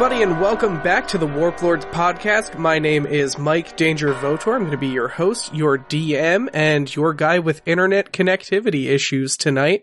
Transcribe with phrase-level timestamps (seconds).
[0.00, 2.56] everybody, and welcome back to the Warp Lords podcast.
[2.56, 4.54] My name is Mike Danger Votor.
[4.54, 9.36] I'm going to be your host, your DM, and your guy with internet connectivity issues
[9.36, 9.82] tonight.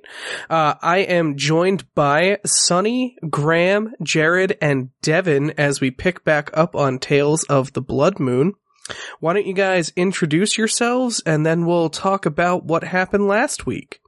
[0.49, 6.77] Uh, I am joined by Sonny, Graham, Jared, and Devin as we pick back up
[6.77, 8.53] on Tales of the Blood Moon.
[9.19, 13.99] Why don't you guys introduce yourselves, and then we'll talk about what happened last week.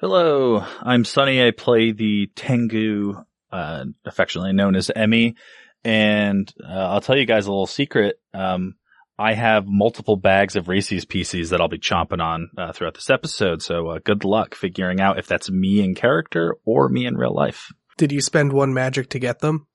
[0.00, 1.46] Hello, I'm Sunny.
[1.46, 3.16] I play the Tengu
[3.52, 5.36] uh, affectionately known as Emmy.
[5.84, 8.16] And uh, I'll tell you guys a little secret.
[8.32, 8.76] Um,
[9.18, 13.10] I have multiple bags of Reese's Pieces that I'll be chomping on uh, throughout this
[13.10, 13.62] episode.
[13.62, 17.34] So uh, good luck figuring out if that's me in character or me in real
[17.34, 17.72] life.
[17.98, 19.66] Did you spend one magic to get them?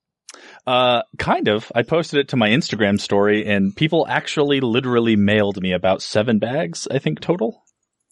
[0.65, 1.71] Uh, kind of.
[1.73, 6.39] I posted it to my Instagram story and people actually literally mailed me about seven
[6.39, 7.63] bags, I think total.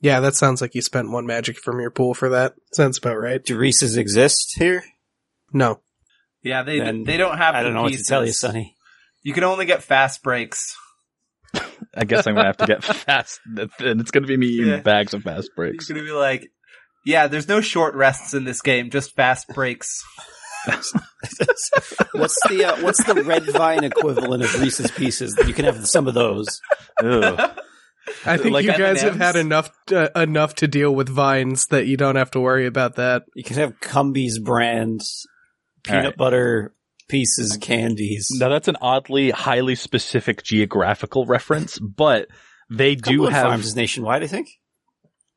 [0.02, 2.54] Yeah, that sounds like you spent one magic from your pool for that.
[2.74, 3.44] Sounds about right.
[3.44, 4.84] Do Reese's exist here?
[5.56, 5.80] No.
[6.44, 7.56] Yeah, they Then they don't have.
[7.56, 8.76] I don't the know what to tell you, Sonny.
[9.24, 10.76] You can only get fast breaks.
[11.98, 13.40] I guess I'm gonna have to get fast,
[13.80, 14.80] and it's gonna be me eating Yeah.
[14.82, 16.48] bags of fast You're gonna be like,
[17.06, 20.04] yeah, there's no short rests in this game, just fast breaks.
[22.14, 25.38] What's the uh, what's the red vine equivalent of Reese's Pieces?
[25.48, 26.60] You can have some of those.
[27.04, 27.52] Ugh.
[28.26, 29.26] I think Like you guys have M&Ms?
[29.28, 32.96] had enough uh, enough to deal with vines that you don't have to worry about
[32.96, 33.24] that.
[33.36, 35.02] You can have Cumbies brand
[35.86, 36.18] peanut All right.
[36.18, 36.74] butter
[37.08, 38.30] pieces candies.
[38.32, 42.28] Now that's an oddly highly specific geographical reference, but
[42.70, 43.46] they do Cumberland have.
[43.48, 44.50] Farms nationwide, I think.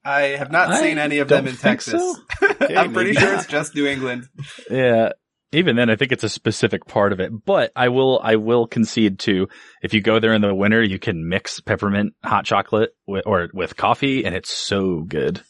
[0.04, 2.00] I have not I seen any of them in Texas.
[2.00, 2.16] so.
[2.60, 3.38] I'm pretty maybe sure not.
[3.40, 4.28] it's just New England.
[4.70, 5.10] Yeah.
[5.52, 7.32] Even then, I think it's a specific part of it.
[7.44, 9.48] But I will, I will concede to
[9.82, 13.48] if you go there in the winter, you can mix peppermint hot chocolate with, or
[13.54, 15.42] with coffee, and it's so good.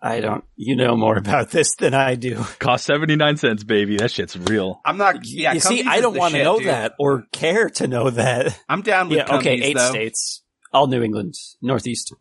[0.00, 0.44] I don't.
[0.56, 2.36] You know more about this than I do.
[2.58, 3.96] Cost seventy nine cents, baby.
[3.96, 4.80] That shit's real.
[4.84, 5.24] I'm not.
[5.26, 6.68] Yeah, you see, I don't want to know dude.
[6.68, 8.58] that or care to know that.
[8.68, 9.90] I'm down with Yeah, okay, eight though.
[9.90, 10.42] states,
[10.72, 12.14] all New England, Northeast.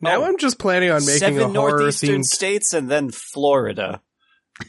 [0.00, 0.24] Now Oh.
[0.24, 2.24] I'm just planning on making Seven a horror northeastern themed.
[2.24, 4.02] states and then Florida.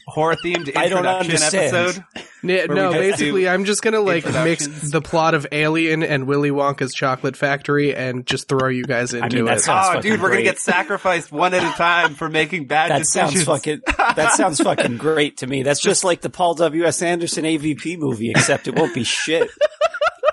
[0.06, 1.74] Horror themed I don't introduction understand.
[1.74, 2.04] episode.
[2.42, 6.92] Yeah, no, basically, I'm just gonna like mix the plot of Alien and Willy Wonka's
[6.94, 9.58] Chocolate Factory and just throw you guys into mean, it.
[9.58, 12.98] Oh, fucking dude, we're gonna get sacrificed one at a time for making bad That
[12.98, 13.44] decisions.
[13.44, 13.82] sounds fucking.
[14.14, 15.62] That sounds fucking great to me.
[15.62, 16.84] That's just like the Paul W.
[16.84, 17.02] S.
[17.02, 19.50] Anderson AVP movie, except it won't be shit.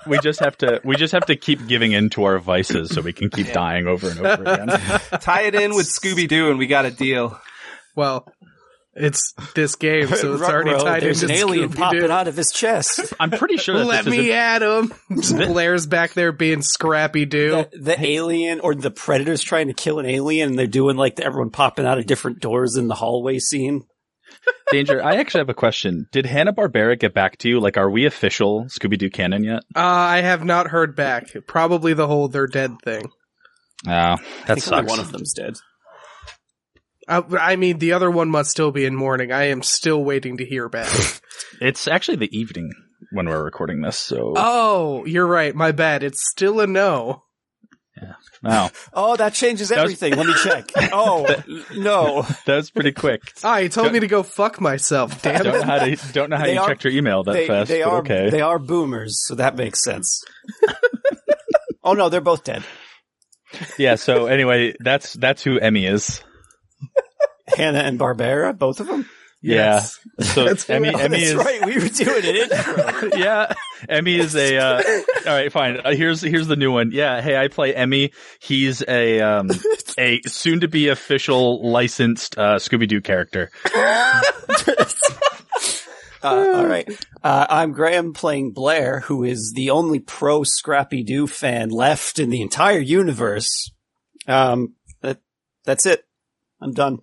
[0.06, 3.02] We just have to, we just have to keep giving in to our vices so
[3.02, 4.68] we can keep dying over and over again.
[5.22, 7.40] Tie it in with Scooby Doo, and we got a deal.
[7.96, 8.32] well,
[8.96, 11.78] it's this game, so it's already Ruh-roh, tied There's into an alien Scooby-Doo.
[11.82, 13.14] popping out of his chest.
[13.20, 14.94] I'm pretty sure that Let this is me a- at him.
[15.52, 17.66] Blair's back there being Scrappy Doo.
[17.72, 21.18] The, the alien or the predator's trying to kill an alien, and they're doing like
[21.18, 23.84] the, everyone popping out of different doors in the hallway scene.
[24.72, 25.04] danger.
[25.04, 26.08] I actually have a question.
[26.12, 27.60] Did Hanna Barbera get back to you?
[27.60, 29.64] Like, are we official Scooby Doo canon yet?
[29.76, 31.34] Uh, I have not heard back.
[31.48, 33.04] Probably the whole they're dead thing.
[33.88, 34.90] Oh, I that think only sucks.
[34.90, 35.56] one of them's dead.
[37.08, 39.32] Uh, I mean, the other one must still be in mourning.
[39.32, 40.90] I am still waiting to hear back.
[41.62, 42.72] It's actually the evening
[43.12, 45.54] when we're recording this, so oh, you're right.
[45.56, 46.02] My bad.
[46.04, 47.24] It's still a no.
[48.44, 50.16] wow, Oh, that changes was- everything.
[50.16, 50.70] Let me check.
[50.94, 51.26] Oh
[51.76, 53.22] no, that was pretty quick.
[53.44, 55.22] Ah, he told me to go fuck myself.
[55.22, 55.64] Damn don't know it.
[55.66, 57.70] how to don't know how They you are- checked your email that they, fast.
[57.70, 58.30] they are okay.
[58.30, 60.24] they are boomers, so that makes sense.
[61.84, 62.64] oh no, they're both dead.
[63.78, 63.96] yeah.
[63.96, 66.22] So anyway, that's that's who Emmy is.
[67.48, 69.08] Hannah and Barbara, both of them.
[69.42, 70.00] Yes.
[70.18, 70.26] Yeah.
[70.26, 71.00] So That's Emmy right.
[71.00, 71.66] Emmy That's is right.
[71.66, 73.18] We were doing it.
[73.18, 73.54] yeah.
[73.88, 74.82] Emmy is a uh,
[75.28, 75.52] all right.
[75.52, 75.82] Fine.
[75.86, 76.90] Uh, here's here's the new one.
[76.92, 77.22] Yeah.
[77.22, 78.12] Hey, I play Emmy.
[78.40, 79.52] He's a um
[80.00, 83.52] a soon to be official licensed uh, Scooby Doo character.
[86.24, 86.90] Uh, all right.
[87.24, 92.32] Uh, I'm Graham playing Blair, who is the only pro Scrappy Doo fan left in
[92.32, 93.70] the entire universe.
[94.28, 95.20] Um, that,
[95.66, 96.04] that's it.
[96.60, 97.02] I'm done.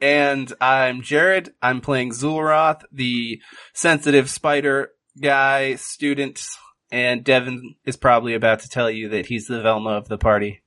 [0.00, 1.54] And I'm Jared.
[1.62, 3.40] I'm playing Zulroth, the
[3.72, 4.90] sensitive spider
[5.20, 6.42] guy student.
[6.90, 10.62] And Devin is probably about to tell you that he's the Velma of the party.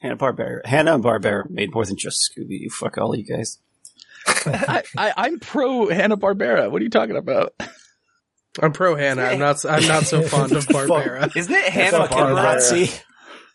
[0.00, 0.64] Hanna Barbera.
[0.66, 3.58] Hannah and Barbera made more than just Scooby You Fuck all you guys.
[4.26, 6.70] I, I I'm pro Hanna Barbera.
[6.70, 7.54] What are you talking about?
[8.60, 9.22] I'm pro Hannah.
[9.22, 9.64] I'm not.
[9.64, 11.34] I'm not so fond of Barbera.
[11.36, 12.34] Isn't it Hannah Fucking Barbera?
[12.34, 12.90] Nazi.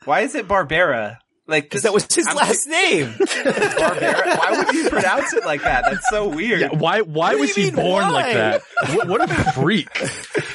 [0.06, 1.18] Why is it Barbera?
[1.52, 3.08] Like Because that was his I'm last name.
[3.14, 4.38] Barbera.
[4.40, 5.84] Why would you pronounce it like that?
[5.86, 6.62] That's so weird.
[6.62, 7.02] Yeah, why?
[7.02, 8.10] Why What was he mean, born why?
[8.12, 8.62] like that?
[8.96, 9.90] What, what a freak!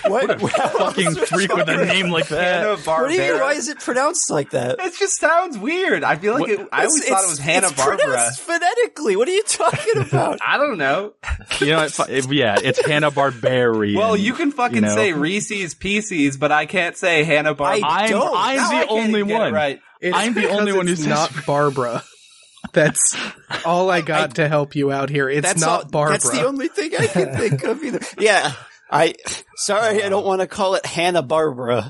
[0.07, 2.79] What, a Fucking freak with a name like that.
[2.87, 3.41] What do you mean?
[3.41, 4.77] Why is it pronounced like that?
[4.79, 6.05] It just sounds weird.
[6.05, 7.99] I feel like What- it, I always thought it was Hannah Hanna it's Barbera.
[8.05, 9.17] pronounced phonetically.
[9.17, 10.39] What are you talking about?
[10.47, 11.15] I don't know.
[11.61, 12.33] You know, what?
[12.33, 13.99] Yeah, it's Hannah Barbarian.
[13.99, 14.95] Well, you can fucking you know?
[14.95, 17.83] say Reese's Pieces, but I can't say Hanna Barbera.
[17.83, 18.61] I I'm.
[18.63, 19.53] I'm the only even get it one.
[19.55, 19.81] Right.
[20.01, 22.03] It's I'm the only one who's not Barbara.
[22.73, 23.17] That's
[23.65, 25.29] all I got to help you out here.
[25.31, 26.15] It's That's not all- Barbara.
[26.15, 28.01] That's the only thing I can think of either.
[28.19, 28.53] Yeah.
[28.91, 29.15] I,
[29.57, 31.89] sorry, I don't want to call it Hanna Barbara.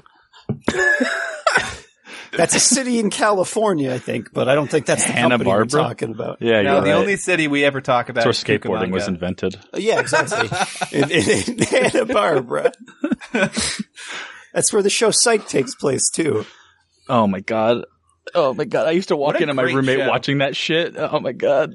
[2.32, 5.50] that's a city in California, I think, but I don't think that's the Hanna company
[5.50, 5.82] we're Barbara?
[5.82, 6.38] talking about.
[6.41, 6.97] Yeah, No, you're the right.
[6.97, 9.56] only city we ever talk about That's where is skateboarding was invented.
[9.75, 10.49] Uh, yeah, exactly.
[10.99, 12.73] in, in, in Hanna Barbara.
[13.32, 16.44] that's where the show Psych takes place too.
[17.08, 17.85] Oh my god.
[18.34, 18.87] Oh my god.
[18.87, 20.08] I used to walk into my roommate show.
[20.08, 20.94] watching that shit.
[20.96, 21.75] Oh my god.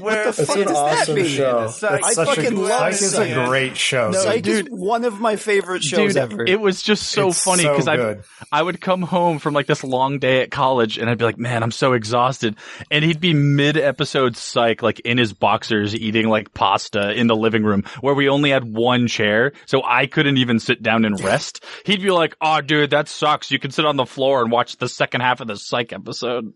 [0.00, 1.26] Where What the fuck an does that awesome mean?
[1.26, 1.68] show.
[1.68, 4.10] Psych- It's I such fucking a, love Psych is a great show.
[4.10, 4.66] No, Psych dude.
[4.66, 6.44] is one of my favorite shows Dude, ever.
[6.46, 8.18] it was just so It's funny so because I.
[8.50, 11.38] I would come home from like this long day at college and I'd be like,
[11.38, 12.56] man, I'm so exhausted.
[12.90, 17.36] And he'd be mid episode psych, like in his boxers eating like pasta in the
[17.36, 19.52] living room where we only had one chair.
[19.66, 21.62] So I couldn't even sit down and rest.
[21.84, 23.50] He'd be like, oh dude, that sucks.
[23.50, 26.52] You can sit on the floor and watch the second half of the psych episode.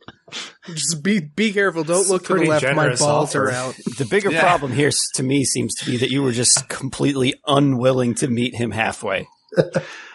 [0.66, 1.84] Just be be careful.
[1.84, 2.64] Don't It's look to the left.
[2.74, 3.46] My balls offer.
[3.46, 3.74] are out.
[3.98, 4.40] The bigger Yeah.
[4.40, 8.54] problem here to me seems to be that you were just completely unwilling to meet
[8.54, 9.28] him halfway.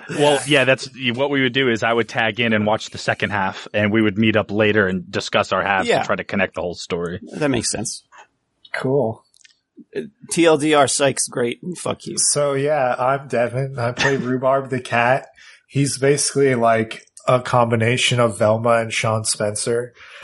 [0.09, 2.97] Well, yeah, that's what we would do is I would tag in and watch the
[2.97, 5.97] second half and we would meet up later and discuss our halves Yeah.
[5.97, 7.19] and try to connect the whole story.
[7.37, 8.01] That makes sense.
[8.73, 9.23] Cool.
[9.95, 10.01] Uh,
[10.31, 12.15] TLDR Psych's great and fuck you.
[12.17, 13.77] So yeah, I'm Devin.
[13.77, 15.27] I play Rhubarb the cat.
[15.67, 19.93] He's basically like a combination of Velma and Shawn Spencer.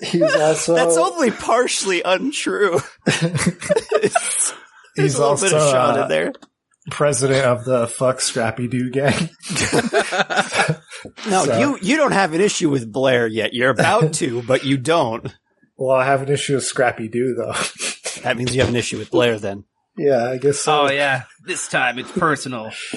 [0.00, 2.80] He's also That's only partially untrue.
[3.04, 4.54] There's
[4.94, 6.32] he's a little also bit of Shawn uh, in there.
[6.90, 9.28] president of the Fuck Scrappy Doo gang.
[11.28, 13.52] No, so- you you don't have an issue with Blair yet.
[13.54, 15.34] You're about to, but you don't.
[15.76, 17.52] Well, I have an issue with Scrappy Doo though.
[18.22, 19.64] That means you have an issue with Blair then.
[19.98, 20.82] Yeah, I guess so.
[20.82, 22.70] Oh yeah, this time it's personal.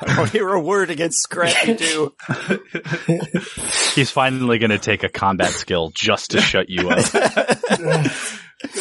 [0.00, 2.14] I don't hear a word against Scrappy Doo.
[3.94, 7.04] He's finally going to take a combat skill just to shut you up.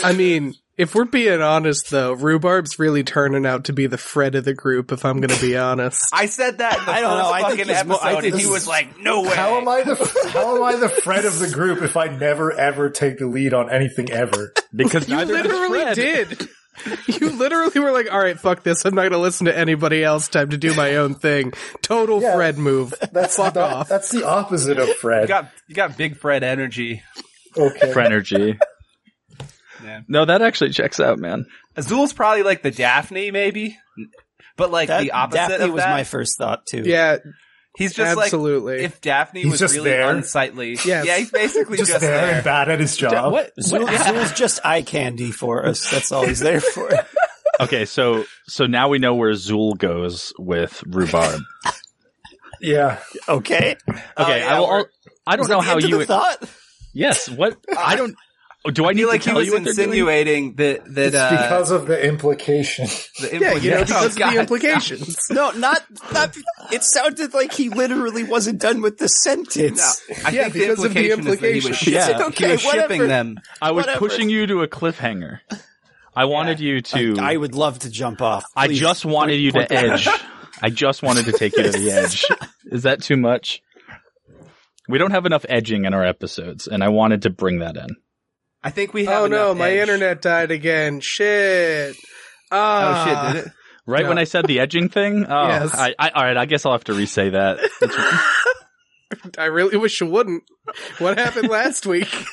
[0.04, 4.36] I mean, if we're being honest, though, Rhubarb's really turning out to be the Fred
[4.36, 4.92] of the group.
[4.92, 7.32] If I'm going to be honest, I said that in the I don't first know,
[7.32, 9.68] I think fucking he's more- I think and he was like, "No way." How am
[9.68, 13.20] I the How am I the Fred of the group if I never ever take
[13.20, 14.54] the lead on anything ever?
[14.74, 15.96] Because you neither does literally Fred.
[15.96, 16.50] did.
[17.08, 18.84] You literally were like, "All right, fuck this.
[18.86, 20.28] I'm not going to listen to anybody else.
[20.28, 22.36] Time to do my own thing." Total Yeah.
[22.36, 22.94] Fred move.
[23.12, 23.90] That's Fuck the, off.
[23.90, 25.28] That's the opposite of You Fred.
[25.28, 27.04] got you got big Fred energy.
[27.58, 27.94] okay.
[28.06, 28.58] energy.
[29.84, 30.02] Yeah.
[30.08, 31.46] No, that actually checks out, man.
[31.76, 33.78] Azul's probably like the Daphne, maybe,
[34.56, 35.90] but like That, the opposite Daphne of was that.
[35.92, 36.84] my first thought too.
[36.86, 37.18] Yeah,
[37.78, 38.78] he's just absolutely.
[38.78, 40.10] like if Daphne He's was just really there.
[40.10, 40.72] unsightly.
[40.86, 41.06] Yes.
[41.06, 42.36] Yeah, he's basically Just, just, there, there.
[42.36, 43.32] and bad at his job.
[43.34, 43.52] What?
[43.58, 45.90] Zool, Zool's just eye candy for us.
[45.90, 46.90] That's all he's there for.
[47.60, 51.40] Okay, so so now we know where Zool goes with rhubarb.
[52.60, 53.00] Yeah.
[53.28, 53.76] Okay.
[53.88, 54.68] Okay, Oh, yeah, I will.
[54.70, 54.86] we're-
[55.28, 56.04] I don't know how you.
[56.06, 56.38] thought.
[56.94, 57.30] yes.
[57.30, 57.58] What?
[57.78, 58.16] I don't.
[58.72, 61.16] Do I I need like to he tell was you what insinuating that that It's
[61.18, 62.86] uh, because of the implication.
[63.20, 65.18] the yeah, you know, implications- because of the implications.
[65.32, 65.82] No, not
[66.14, 66.38] not.
[66.72, 70.02] It sounded like he literally wasn't done with the sentence.
[70.10, 71.78] No, I Yeah, think the because of the implication he was, implications.
[71.78, 73.40] shipping, Yeah, he okay, was shipping them.
[73.62, 74.00] I was Whatever.
[74.00, 75.40] pushing you to a cliffhanger.
[76.16, 77.16] I wanted you to.
[77.20, 78.46] I, I would love to jump off.
[78.56, 80.08] I just wanted you to edge.
[80.62, 82.24] I just wanted to take you to the edge.
[82.72, 83.62] Is that too much?
[84.88, 87.90] We don't have enough edging in our episodes, and I wanted to bring that in.
[88.64, 89.24] I think we have.
[89.24, 89.82] Oh no, enough my edge.
[89.82, 91.00] internet died again.
[91.02, 91.96] Shit.
[92.52, 93.06] Oh Ah.
[93.34, 93.36] shit!
[93.36, 93.52] Did it?
[93.86, 94.10] Right No.
[94.10, 95.26] when I said the edging thing?
[95.30, 95.74] Oh, Yes.
[95.74, 96.38] I, I, all right.
[96.38, 97.60] I guess I'll have to re-say that.
[99.38, 100.44] I really wish you wouldn't.
[101.00, 102.08] What happened last week?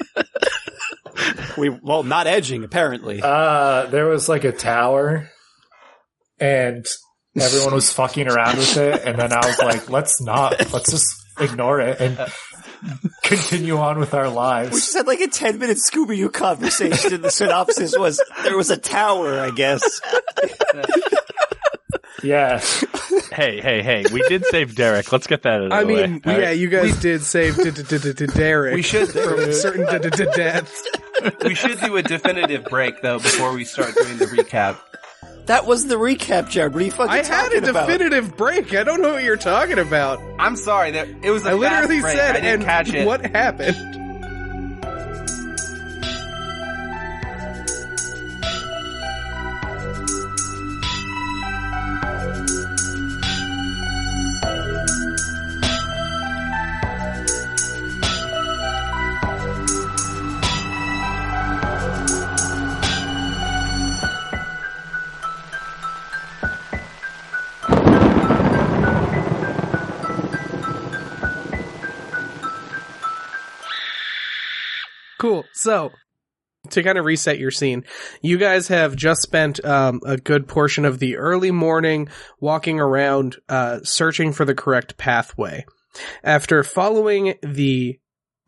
[1.59, 3.21] We well, not edging apparently.
[3.23, 5.29] Uh, there was like a tower,
[6.39, 6.87] and
[7.39, 10.73] everyone was fucking around with it, and then I was like, "Let's not.
[10.73, 11.07] Let's just
[11.39, 12.19] ignore it and
[13.23, 14.71] continue on with our lives.
[14.73, 18.57] we just had like a ten minute Scooby Doo conversation, and the synopsis was there
[18.57, 19.39] was a tower.
[19.41, 20.01] I guess.
[22.23, 22.59] Yeah,
[23.33, 24.05] hey, hey, hey.
[24.13, 25.11] We did save Derek.
[25.11, 26.07] Let's get that out of the I way.
[26.07, 26.59] mean, all yeah, right?
[26.59, 28.75] you guys did save d- d- d- d- d- Derek.
[28.75, 30.87] We should from certain d- d- d- deaths.
[31.45, 34.77] we should do a definitive break though before we start doing the recap.
[35.51, 36.75] That was the recap, Jared.
[36.75, 37.89] What are you fucking I had a talking about?
[37.89, 38.73] definitive break.
[38.73, 40.23] I don't know what you're talking about.
[40.39, 41.45] I'm sorry that it was.
[41.45, 42.17] I I literally break.
[42.17, 43.05] said, I didn't and catch it.
[43.05, 44.00] what happened?
[75.63, 75.91] So,
[76.71, 77.85] to kind of reset your scene,
[78.23, 82.09] you guys have just spent um, a good portion of the early morning
[82.41, 85.65] walking around, uh, searching for the correct pathway.
[86.23, 87.99] After following the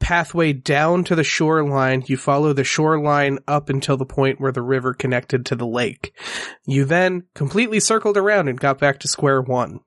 [0.00, 4.62] pathway down to the shoreline, you follow the shoreline up until the point where the
[4.62, 6.14] river connected to the lake.
[6.66, 9.80] You then completely circled around and got back to square one.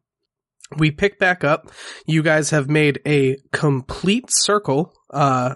[0.77, 1.71] We pick back up.
[2.07, 5.55] You guys have made a complete circle, uh,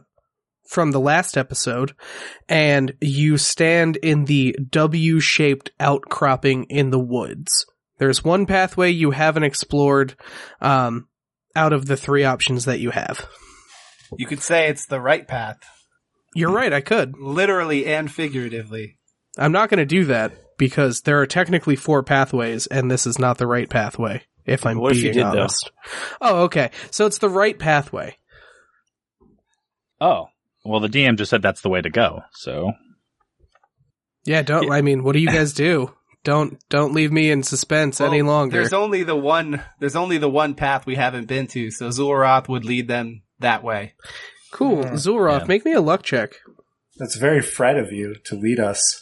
[0.70, 1.96] from the last episode,
[2.48, 7.66] and you stand in the W shaped outcropping in the woods.
[7.98, 10.16] There's one pathway you haven't explored,
[10.62, 11.08] um,
[11.56, 13.28] out of the three options that you have.
[14.18, 15.58] You could say it's the right path,
[16.36, 17.16] You're right, I could.
[17.20, 18.98] literally and figuratively.
[19.40, 23.18] I'm not going to do that because there are technically four pathways, and this is
[23.18, 24.22] not the right pathway.
[24.46, 25.48] If I'm What if you did, though?
[26.22, 26.70] Oh, okay.
[26.92, 28.18] So it's the right pathway.
[30.02, 30.28] Oh,
[30.66, 32.22] well, the DM just said that's the way to go.
[32.34, 32.72] So
[34.26, 34.72] Yeah, don't.
[34.72, 35.94] I mean, what do you guys do?
[36.26, 38.58] Don't don't leave me in suspense any longer.
[38.58, 39.64] There's only the one.
[39.80, 43.64] There's only the one path we haven't been to, so Zulroth would lead them that
[43.64, 43.94] way.
[44.52, 44.88] cool, hmm.
[44.90, 44.94] Yeah.
[44.94, 45.46] Zulroth, Yeah.
[45.48, 46.36] make me a luck check.
[46.98, 49.02] That's very Fred of you to lead us.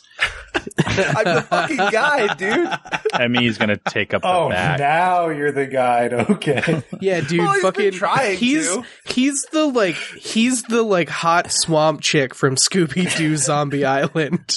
[0.86, 2.68] I'm the fucking guy, dude.
[3.14, 4.80] I mean, he's gonna take up the Oh, back.
[4.80, 6.14] now you're the guide.
[6.30, 6.84] Okay.
[7.00, 8.84] Yeah, dude, Well, he's fucking trying he's to.
[9.06, 14.56] he's the like he's the like hot swamp chick from Scooby Doo Zombie Island.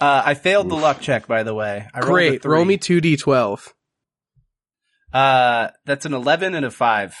[0.00, 1.86] Uh, I failed the luck check, by the way.
[1.94, 2.52] I rolled a Great, three.
[2.52, 3.72] roll me two d twelve.
[5.12, 7.14] Uh, that's an eleven and a five.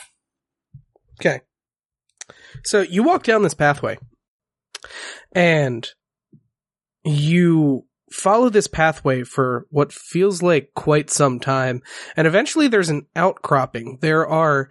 [1.20, 1.40] Okay,
[2.64, 3.96] so you walk down this pathway,
[5.32, 5.88] and
[7.04, 11.82] you follow this pathway for what feels like quite some time,
[12.16, 13.98] and eventually there's an outcropping.
[14.00, 14.70] There are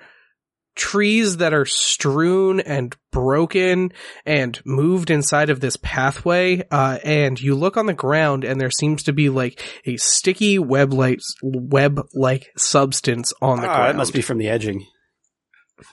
[0.75, 3.91] trees that are strewn and broken
[4.25, 8.71] and moved inside of this pathway uh, and you look on the ground and there
[8.71, 13.89] seems to be like a sticky web like web like substance on the Ah, ground
[13.89, 14.83] that must be from the edging.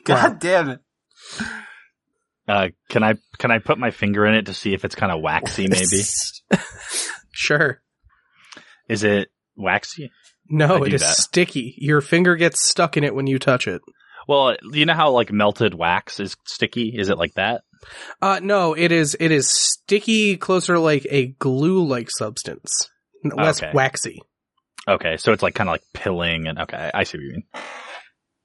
[0.04, 0.80] God damn it!
[2.50, 5.12] Uh, can I can I put my finger in it to see if it's kind
[5.12, 5.68] of waxy?
[5.68, 6.02] Maybe
[7.32, 7.80] sure
[8.88, 10.10] is it waxy?
[10.48, 11.14] no I it do is that.
[11.14, 13.80] sticky your finger gets stuck in it when you touch it
[14.26, 16.94] Well, you know how like melted wax is sticky?
[16.98, 17.62] Is it like that?
[18.20, 22.90] uh no it is it is sticky closer to like a glue like substance
[23.24, 23.72] less Okay.
[23.72, 24.20] waxy
[24.88, 27.44] Okay, so it's like kind of like pilling, and okay, I see what you mean.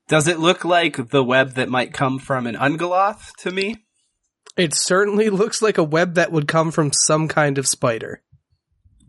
[0.09, 3.84] Does it look like the web that might come from an ungoloth to me?
[4.57, 8.21] It certainly looks like a web that would come from some kind of spider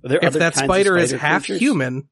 [0.02, 1.60] there if that kinds of spider is spider half creatures?
[1.60, 2.08] human,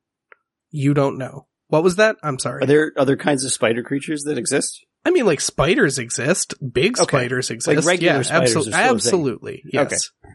[0.71, 1.47] you don't know.
[1.69, 2.16] What was that?
[2.23, 2.62] I'm sorry.
[2.62, 4.85] Are there other kinds of spider creatures that exist?
[5.04, 7.09] I mean, like spiders exist, big Okay.
[7.19, 10.11] spiders exist, regular yeah, spiders abso- are still a absolutely, yes.
[10.25, 10.33] Okay.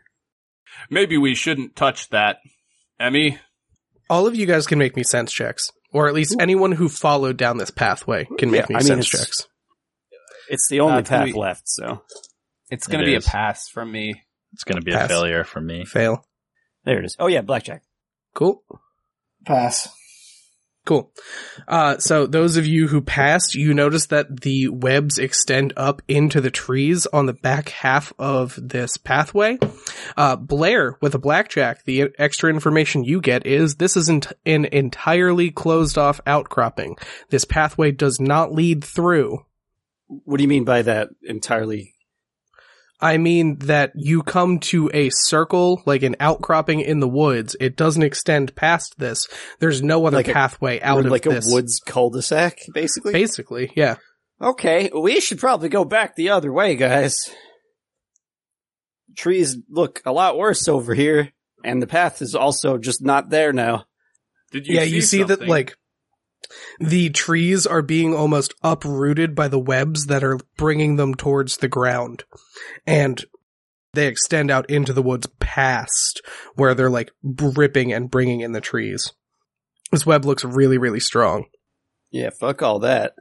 [0.90, 2.38] Maybe we shouldn't touch that,
[3.00, 3.38] Emmy.
[4.10, 7.38] All of you guys can make me sense checks, or at least anyone who followed
[7.38, 9.48] down this pathway can make Yeah, me I mean, sense it's- checks.
[10.50, 12.02] It's the only Uh, path we- left, so
[12.72, 13.26] It's going It to be is.
[13.28, 14.24] a pass from me.
[14.54, 15.06] It's going to be Pass.
[15.06, 15.86] a failure for me.
[15.86, 16.26] Fail.
[16.84, 17.16] there it is.
[17.20, 17.84] Oh yeah, blackjack.
[18.34, 18.64] Cool.
[19.46, 19.90] Pass.
[20.86, 21.12] Cool.
[21.68, 26.42] Uh, so those of you who passed, you notice that the webs extend up into
[26.42, 29.60] the trees on the back half of this pathway.
[30.18, 35.52] Uh, Blair with a blackjack, the extra information you get is this isn't an entirely
[35.52, 36.98] closed off outcropping.
[37.30, 39.46] This pathway does not lead through.
[40.08, 41.94] What do you mean by that entirely?
[43.02, 47.56] I mean that you come to a circle, like an outcropping in the woods.
[47.60, 49.28] It doesn't extend past this.
[49.60, 51.46] There's no other Like a- pathway out of like this.
[51.46, 53.14] Like a woods cul-de-sac, basically?
[53.14, 53.96] Basically, yeah.
[54.42, 57.18] Okay, we should probably go back the other way, guys.
[59.16, 61.32] Trees look a lot worse over here,
[61.64, 63.86] and the path is also just not there now.
[64.52, 65.76] Did you yeah, you see that like
[66.80, 71.68] the trees are being almost uprooted by the webs that are bringing them towards the
[71.68, 72.24] ground.
[72.86, 73.24] And
[73.94, 76.22] they extend out into the woods past
[76.56, 79.14] where they're like ripping and bringing in the trees.
[79.92, 81.46] This web looks really, really strong.
[82.12, 83.14] Yeah, fuck all that.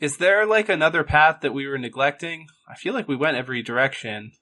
[0.00, 2.46] Is there like another path that we were neglecting?
[2.68, 4.32] I feel like we went every direction.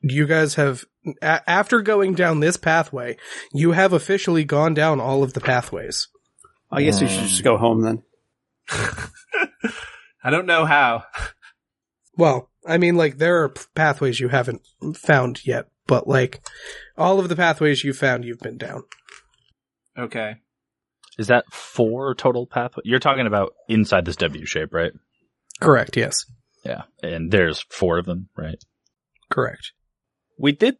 [0.00, 0.84] You guys have,
[1.22, 3.16] a- after going down this pathway,
[3.52, 6.08] you have officially gone down all of the pathways.
[6.70, 8.02] I guess we should just go home then.
[10.24, 11.04] I don't know how.
[12.16, 14.62] Well, I mean, like, there are p- pathways you haven't
[14.94, 16.40] found yet, but like,
[16.96, 18.84] all of the pathways you found, you've been down.
[19.96, 20.36] Okay.
[21.18, 22.82] Is that four total pathway?
[22.84, 24.92] You're talking about inside this W shape, right?
[25.60, 26.26] Correct, yes.
[26.64, 26.82] Yeah.
[27.02, 28.62] And there's four of them, right?
[29.30, 29.72] Correct.
[30.38, 30.76] We did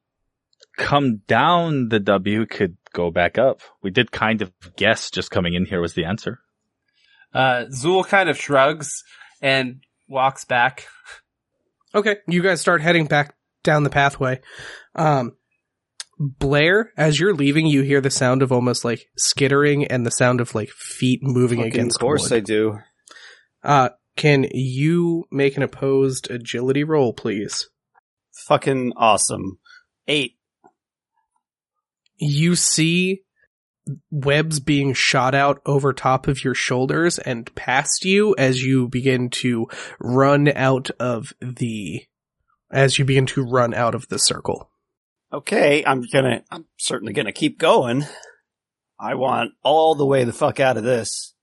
[0.76, 3.61] come down the W, could go back up.
[3.83, 6.40] We did kind of guess just coming in here was the answer.
[7.35, 9.02] Uh, Zool kind of shrugs
[9.42, 10.87] and walks back.
[11.95, 14.40] Okay, you guys start heading back down the pathway.
[14.95, 15.37] Um,
[16.18, 20.40] Blair, as you're leaving, you hear the sound of almost like skittering and the sound
[20.40, 22.37] of like feet moving Fucking against of course wood.
[22.37, 22.78] I do.
[23.62, 27.68] Uh, can you make an opposed agility roll, please?
[28.47, 29.59] Fucking awesome.
[30.09, 30.36] Eight.
[32.16, 33.23] You see
[34.11, 39.30] webs being shot out over top of your shoulders and past you as you begin
[39.30, 39.68] to
[40.00, 42.02] run out of the
[42.70, 44.70] as you begin to run out of the circle.
[45.32, 48.04] Okay, I'm gonna, I'm certainly gonna keep going.
[48.99, 51.35] I want all the way the fuck out of this.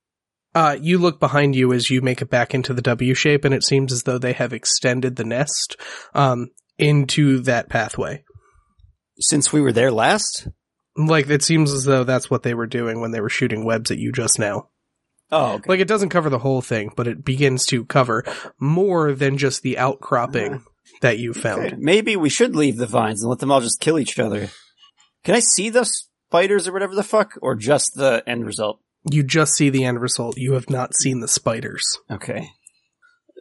[0.56, 3.54] Uh, you look behind you as you make it back into the W shape, and
[3.54, 5.78] it seems as though they have extended the nest
[6.14, 8.24] um, into that pathway.
[9.20, 10.48] Since we were there last?
[10.96, 13.92] Like it seems as though that's what they were doing when they were shooting webs
[13.92, 14.70] at you just now.
[15.32, 15.64] Oh, okay.
[15.68, 18.24] Like it doesn't cover the whole thing, but it begins to cover
[18.60, 20.64] more than just the outcropping
[21.02, 21.62] that you found.
[21.62, 24.50] Okay, Maybe we should leave the vines and let them all just kill each other.
[25.24, 27.34] Can I see the spiders or whatever the fuck?
[27.42, 28.80] Or just the end result?
[29.10, 30.38] You just see the end result.
[30.38, 31.84] You have not seen the spiders.
[32.12, 32.50] Okay.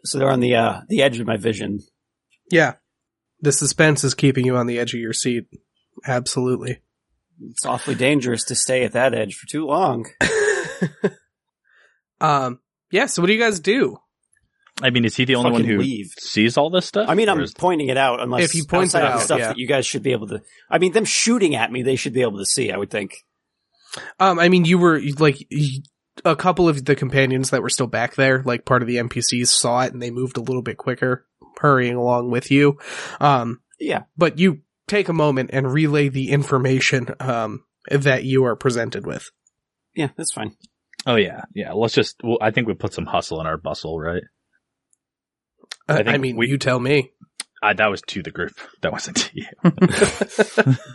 [0.04, 1.80] So they're on the, uh, the edge of my vision.
[2.50, 2.74] Yeah.
[3.40, 5.46] The suspense is keeping you on the edge of your seat.
[6.06, 6.80] Absolutely.
[7.50, 10.06] It's awfully dangerous to stay at that edge for too long.
[12.20, 13.96] um, yeah, so what do you guys do?
[14.82, 16.08] I mean, is he the only one who leave.
[16.18, 17.08] sees all this stuff?
[17.08, 19.48] I mean, I'm is- pointing it out unless If he points it out, stuff yeah.
[19.48, 20.42] that you guys should be able to.
[20.70, 22.72] I mean, them shooting at me, they should be able to see.
[22.72, 23.14] I would think.
[24.18, 25.46] Um, I mean, you were like
[26.24, 29.48] a couple of the companions that were still back there, like part of the NPCs
[29.48, 31.26] saw it and they moved a little bit quicker,
[31.58, 32.78] hurrying along with you.
[33.20, 34.04] Um, Yeah.
[34.16, 39.30] but you take a moment and relay the information um that you are presented with.
[39.94, 40.54] Yeah, that's fine.
[41.06, 41.72] oh yeah, yeah.
[41.72, 42.16] Let's just.
[42.22, 44.22] Well, I think we put some hustle in our bustle, right?
[45.88, 47.12] Uh, I I, mean, we- you tell me.
[47.62, 48.52] I, that was to the group.
[48.82, 50.74] That wasn't to you.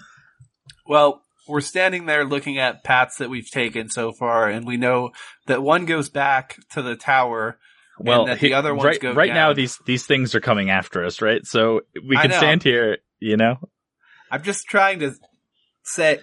[0.89, 5.11] Well, we're standing there looking at paths that we've taken so far, and we know
[5.47, 7.57] that one goes back to the tower.
[7.99, 10.69] well, that the he- other ones right, go right now these these things are coming
[10.69, 11.45] after us, right?
[11.45, 13.57] So we can stand here, you know.
[14.31, 15.13] I'm just trying to
[15.83, 16.19] say,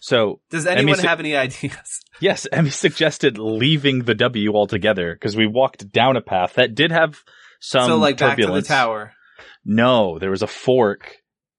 [0.00, 2.00] So does anyone su- have any ideas?
[2.20, 6.90] yes, Emmy suggested leaving the W altogether because we walked down a path that did
[6.92, 7.20] have
[7.60, 8.68] some so, like, back to the turbulence.
[8.68, 9.12] tower.
[9.64, 11.16] No, there was a fork.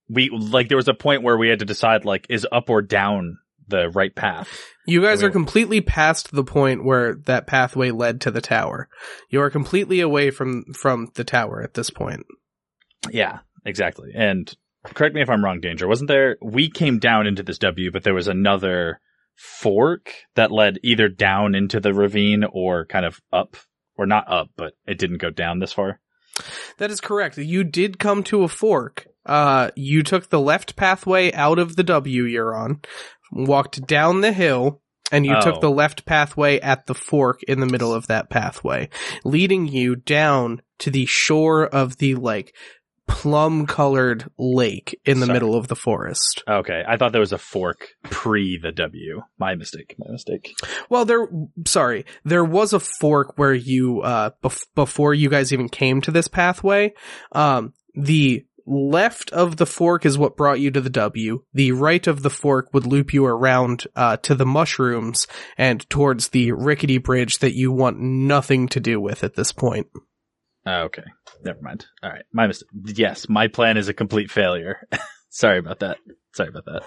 [0.09, 2.81] We like there was a point where we had to decide like is up or
[2.81, 3.37] down
[3.69, 4.49] the right path.
[4.85, 5.27] You guys Okay.
[5.27, 8.89] are completely past the point where that pathway led to the tower.
[9.29, 12.25] You are completely away from from the tower at this point.
[13.09, 14.11] Yeah, exactly.
[14.13, 14.53] And
[14.85, 15.87] correct me if I'm wrong, Danger.
[15.87, 16.37] Wasn't there?
[16.41, 18.99] We came down into this W, but there was another
[19.35, 23.57] fork that led either down into the ravine or kind of up,
[23.97, 25.99] or not up, but it didn't go down this far.
[26.77, 27.37] That is correct.
[27.37, 29.07] You did come to a fork.
[29.25, 32.81] Uh, you took the left pathway out of the W you're on,
[33.31, 35.41] walked down the hill, and you Oh.
[35.41, 38.89] took the left pathway at the fork in the middle of that pathway,
[39.23, 42.53] leading you down to the shore of the like
[43.07, 45.35] plum colored lake in the Sorry.
[45.35, 46.43] middle of the forest.
[46.47, 49.21] Okay, I thought there was a fork pre the W.
[49.37, 49.95] My mistake.
[49.97, 50.53] My mistake.
[50.89, 51.27] Well, there,
[51.65, 56.11] sorry, there was a fork where you, uh, bef- before you guys even came to
[56.11, 56.93] this pathway,
[57.33, 61.43] um, the left of the fork is what brought you to the W.
[61.53, 66.29] The right of the fork would loop you around, uh, to the mushrooms and towards
[66.29, 69.87] the rickety bridge that you want nothing to do with at this point.
[70.65, 71.03] Oh, okay,
[71.43, 71.85] never mind.
[72.01, 72.69] All right, my mistake.
[72.95, 74.87] Yes, my plan is a complete failure.
[75.29, 75.97] Sorry about that.
[76.33, 76.83] Sorry about that.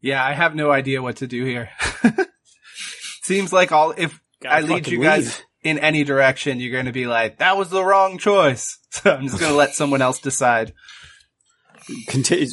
[0.00, 1.70] Yeah, I have no idea what to do here.
[3.22, 5.44] Seems like all if Gotta I lead you guys leave.
[5.62, 9.24] in any direction, you're going to be like, "That was the wrong choice." So I'm
[9.26, 10.72] just going to let someone else decide.
[12.06, 12.46] Continue.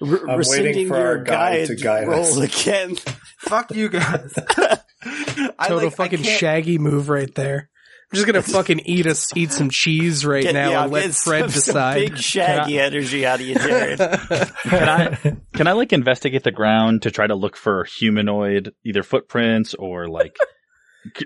[0.00, 2.36] Re- I'm rescinding waiting for your our guide guide, to guide roll us.
[2.62, 2.96] again.
[3.40, 4.32] Fuck you guys.
[4.46, 7.70] I, Total like, fucking can't- shaggy move right there.
[8.12, 11.06] I'm just gonna fucking eat a, eat some cheese right Get- now yeah, and let
[11.06, 11.94] get Fred some, some decide.
[11.94, 13.98] big shaggy energy out of you, Jared.
[14.64, 19.02] Can I can I like investigate the ground to try to look for humanoid either
[19.04, 20.36] footprints or like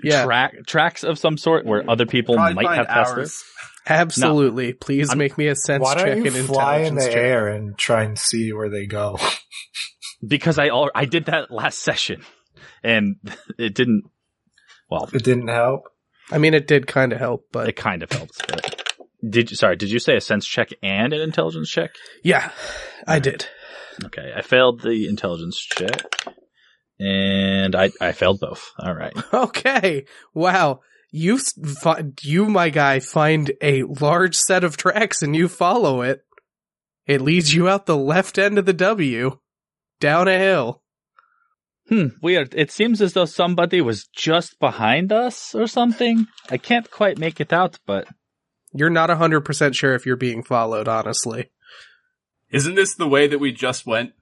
[0.03, 0.25] Yeah.
[0.25, 3.43] track tracks of some sort where other people Probably might have passed ours.
[3.87, 4.73] Absolutely.
[4.73, 7.09] Please I'm- make me a sense Why check don't you and fly in intelligence the
[7.11, 7.17] check.
[7.17, 9.17] air and try and see where they go?
[10.25, 12.21] Because I al- I did that last session
[12.83, 13.17] and
[13.59, 14.03] it didn't.
[14.89, 15.83] Well, It didn't help.
[16.31, 18.37] I mean, it did kind of help, but it kind of helps.
[18.47, 18.93] But
[19.27, 19.75] did you, sorry?
[19.75, 21.91] Did you say a sense check and an intelligence check?
[22.23, 22.51] yeah,
[23.07, 23.47] I did.
[24.03, 26.03] Okay, I failed the intelligence check,
[26.99, 28.71] and I I failed both.
[28.79, 29.13] All right.
[29.33, 30.05] Okay.
[30.33, 30.81] Wow.
[31.11, 31.39] You,
[32.23, 36.25] you, my guy, find a large set of tracks and you follow it.
[37.05, 39.39] It leads you out the left end of the W,
[40.01, 40.81] down a hill.
[41.89, 42.53] Hmm, weird.
[42.55, 46.27] It seems as though somebody was just behind us or something.
[46.49, 48.07] I can't quite make it out, but
[48.73, 51.51] You're not 100% sure if you're being followed, honestly.
[52.51, 54.13] Isn't this the way that we just went?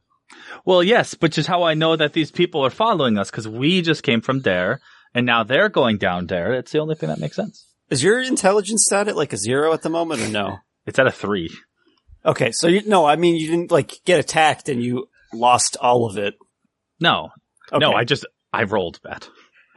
[0.65, 3.81] well, yes, which is how I know that these people are following us because we
[3.81, 4.79] just came from there,
[5.13, 6.53] and now they're going down there.
[6.53, 7.67] It's the only thing that makes sense.
[7.89, 10.57] Is your intelligence stat at like a zero at the moment or no?
[10.85, 11.49] It's at a three.
[12.25, 16.05] Okay, so you, no, I mean you didn't like get attacked and you lost all
[16.09, 16.35] of it.
[16.99, 17.29] No,
[17.73, 17.79] Okay.
[17.79, 19.27] no, I just I rolled bad.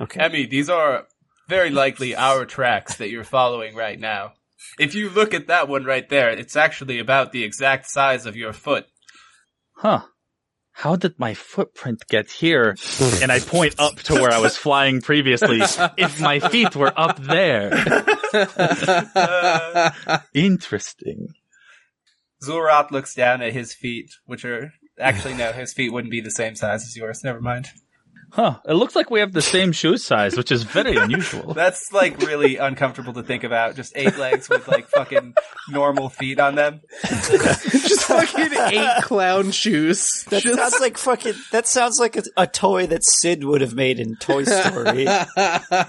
[0.00, 0.20] okay.
[0.20, 1.06] Emmy, these are
[1.48, 4.32] very likely our tracks that you're following right now.
[4.78, 8.36] If you look at that one right there, it's actually about the exact size of
[8.36, 8.86] your foot.
[9.76, 10.02] Huh.
[10.72, 12.76] How did my footprint get here?
[13.22, 15.60] and I point up to where I was flying previously.
[15.96, 17.72] if my feet were up there.
[20.34, 21.28] Interesting.
[22.44, 26.30] Zulroth looks down at his feet, which are actually no, his feet wouldn't be the
[26.30, 27.22] same size as yours.
[27.24, 27.68] Never mind.
[28.30, 28.58] Huh.
[28.68, 31.54] It looks like we have the same shoe size, which is very unusual.
[31.54, 33.76] That's like really uncomfortable to think about.
[33.76, 35.34] Just eight legs with like fucking
[35.70, 36.80] normal feet on them.
[37.04, 40.24] Just fucking eight clown shoes.
[40.30, 41.34] That Just- sounds like fucking.
[41.52, 45.06] That sounds like a, a toy that Sid would have made in Toy Story.
[45.08, 45.24] All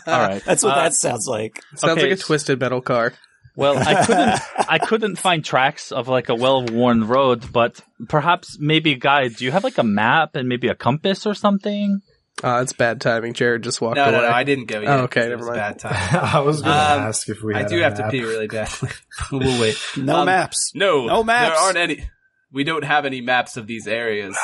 [0.07, 0.41] right.
[0.45, 1.61] That's what Uh, that sounds like.
[1.75, 3.13] Sounds Okay, like a twisted metal car.
[3.55, 8.93] Well, I couldn't, I couldn't find tracks of like a well-worn road, but perhaps maybe
[8.93, 12.01] guy, Do you have like a map and maybe a compass or something?
[12.43, 13.33] Uh, it's bad timing.
[13.33, 14.11] Jared just walked No, away.
[14.11, 14.89] no, no, I didn't go yet.
[14.91, 15.57] Oh, okay, It never was mind.
[15.57, 16.19] Bad time.
[16.35, 18.21] I was going to Um, ask if we had I do a have to pee
[18.23, 18.89] really badly.
[19.31, 19.75] we'll wait.
[19.97, 20.71] No Um, maps.
[20.75, 21.55] No, No maps.
[21.55, 22.09] There aren't any.
[22.51, 24.37] We don't have any maps of these areas.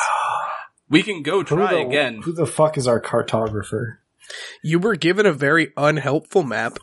[0.89, 2.21] We can go Who try the, again.
[2.23, 3.97] Who the fuck is our cartographer?
[4.63, 6.77] You were given a very unhelpful map.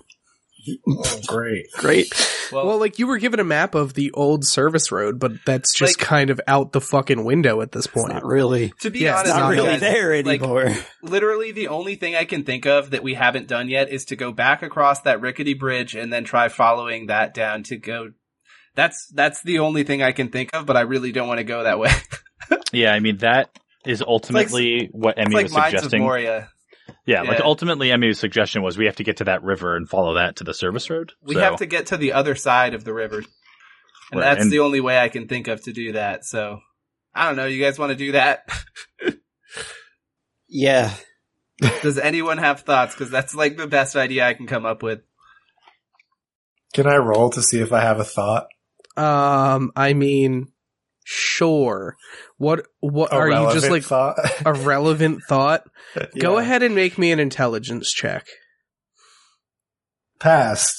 [0.88, 1.66] Oh, great.
[1.76, 2.12] Great.
[2.52, 5.72] Well, Well, like you were given a map of the old service road, but that's
[5.74, 8.12] just Like- kind of out the fucking window at this point.
[8.12, 8.72] Not really.
[8.80, 10.74] to be yeah, honest, Not not really guys, there like, anymore.
[11.02, 14.16] literally the only thing I can think of that we haven't done yet is to
[14.16, 18.10] go back across that rickety bridge and then try following that down to go.
[18.76, 21.44] That's that's the only thing I can think of, but I really don't want to
[21.44, 21.90] go that way.
[22.72, 23.50] Yeah, I mean that
[23.84, 26.02] is ultimately what Emmy it's like was Mines of suggesting.
[26.02, 26.48] Moria.
[27.06, 30.14] Yeah, like ultimately Emmy's suggestion was we have to get to that river and follow
[30.14, 31.12] that to the service road.
[31.22, 34.42] We So- have to get to the other side of the river, and Right, that's
[34.42, 36.24] and- the only way I can think of to do that.
[36.24, 36.60] So
[37.14, 37.46] I don't know.
[37.46, 38.48] You guys want to do that?
[40.52, 40.92] Yeah.
[41.82, 42.94] Does anyone have thoughts?
[42.94, 45.00] Because that's like the best idea I can come up with.
[46.74, 48.48] Can I roll to see if I have a thought?
[48.96, 50.48] Um, I mean,
[51.12, 51.96] sure.
[52.38, 52.66] What?
[52.80, 54.16] What A are you just like thought?
[54.46, 55.64] a relevant thought?
[56.20, 58.26] Go ahead and make me an intelligence check.
[60.18, 60.76] Passed.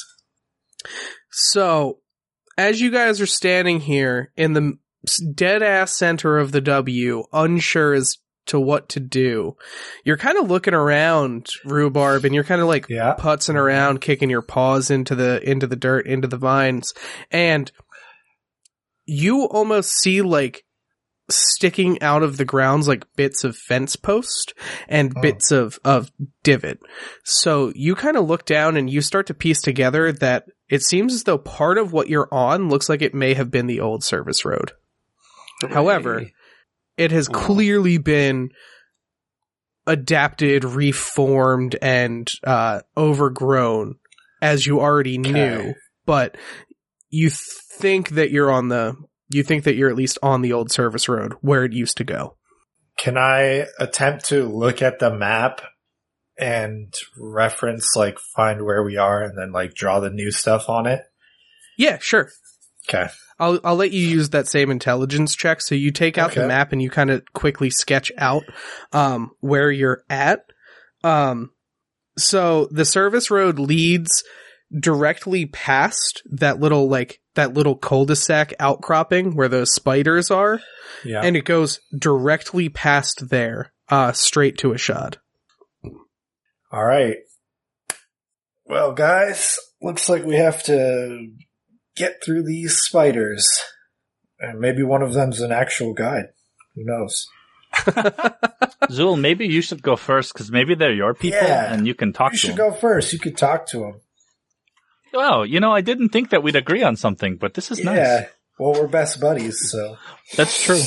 [1.31, 1.99] So,
[2.57, 4.77] as you guys are standing here in the
[5.33, 8.17] dead ass center of the W, unsure as
[8.47, 9.55] to what to do,
[10.03, 13.15] you're kind of looking around, rhubarb, and you're kind of like Yeah.
[13.17, 16.93] putzing around, kicking your paws into the into the dirt, into the vines,
[17.31, 17.71] and
[19.05, 20.63] you almost see like
[21.29, 24.53] sticking out of the grounds like bits of fence post
[24.89, 25.21] and Oh.
[25.21, 26.11] bits of of
[26.43, 26.79] divot.
[27.23, 31.13] So you kind of look down and you start to piece together that it seems
[31.13, 34.03] as though part of what you're on looks like it may have been the old
[34.03, 34.71] service road.
[35.69, 36.25] However,
[36.97, 37.33] it has Oh.
[37.33, 38.49] clearly been
[39.87, 43.95] adapted, reformed, and uh, overgrown
[44.41, 45.73] as you already knew.
[46.05, 46.37] But
[47.09, 47.29] you
[47.77, 48.95] think that you're on the,
[49.29, 52.03] you think that you're at least on the old service road where it used to
[52.03, 52.35] go.
[52.97, 55.61] Can I attempt to look at the map
[56.37, 60.85] and reference, like, find where we are and then, like, draw the new stuff on
[60.85, 61.03] it?
[61.77, 62.29] Yeah, sure.
[62.89, 63.11] Okay.
[63.39, 65.61] I'll I'll let you use that same intelligence check.
[65.61, 68.43] So you take out the map and you kind of quickly sketch out
[68.91, 70.45] um where you're at.
[71.03, 71.51] Um
[72.17, 74.23] so the service road leads
[74.77, 80.59] directly past that little like that little cul-de-sac outcropping where those spiders are
[81.05, 81.21] Yeah.
[81.23, 85.17] and it goes directly past there uh straight to a shot.
[86.71, 87.17] All right.
[88.65, 91.27] Well, guys, looks like we have to
[91.97, 93.45] get through these spiders.
[94.39, 96.27] And maybe one of them's an actual guide.
[96.75, 97.27] Who knows?
[98.89, 101.73] Zul, maybe you should go first because maybe they're your people Yeah.
[101.73, 102.51] and you can talk You to them.
[102.57, 103.13] You should go first.
[103.13, 104.01] You could talk to him.
[105.13, 107.97] Well, you know, I didn't think that we'd agree on something, but this is nice.
[107.97, 108.19] Yeah.
[108.21, 108.29] nice.
[108.59, 109.97] Well, we're best buddies, so.
[110.37, 110.79] That's true.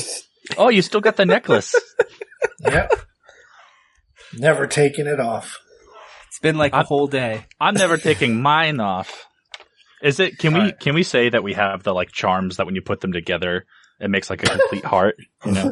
[0.57, 1.73] Oh, you still got the necklace.
[2.61, 2.91] Yep.
[4.37, 5.57] Never taking it off.
[6.27, 7.45] It's been like a I'm- whole day.
[7.59, 9.25] I'm never taking mine off.
[10.03, 10.37] Is it?
[10.37, 10.59] Can we?
[10.59, 10.79] Alright.
[10.79, 13.65] Can we say that we have the like charms that when you put them together,
[13.99, 15.15] it makes like a complete heart?
[15.45, 15.71] You know,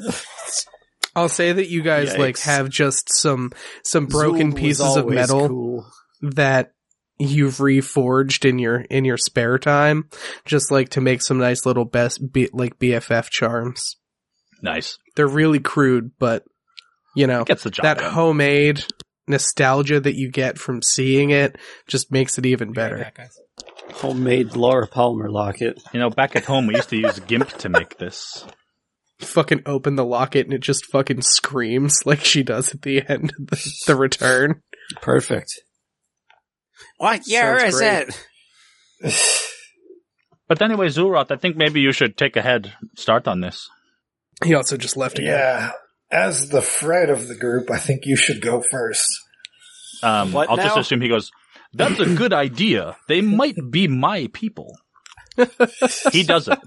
[1.15, 3.51] I'll say that you guys like have just some
[3.83, 5.85] some broken Zool pieces of metal cool.
[6.21, 6.71] that
[7.23, 10.09] you've reforged in your in your spare time
[10.45, 13.97] just like to make some nice little best B, like BFF charms.
[14.61, 14.97] nice.
[15.15, 16.43] They're really crude but
[17.15, 18.11] you know Gets the job that done.
[18.13, 18.83] homemade
[19.27, 21.57] nostalgia that you get from seeing it
[21.87, 23.11] just makes it even better.
[23.93, 25.81] Homemade Laura Palmer locket.
[25.93, 28.45] you know, back at home we used to use GIMP to make this.
[29.19, 33.31] Fucking open the locket and it just fucking screams like she does at the end
[33.39, 34.61] of the, the return.
[35.01, 35.53] Perfect.
[37.03, 38.07] What year Sounds is great.
[39.01, 39.49] it?
[40.47, 43.69] But anyway, Zulroth, I think maybe you should take a head start on this.
[44.43, 45.31] He also just left again.
[45.31, 45.71] Yeah.
[46.11, 49.07] As the Fred of the group, I think you should go first.
[50.03, 51.31] Um, What I'll just assume he goes.
[51.73, 52.97] That's a good idea.
[53.07, 54.77] They might be my people.
[56.11, 56.59] he does it.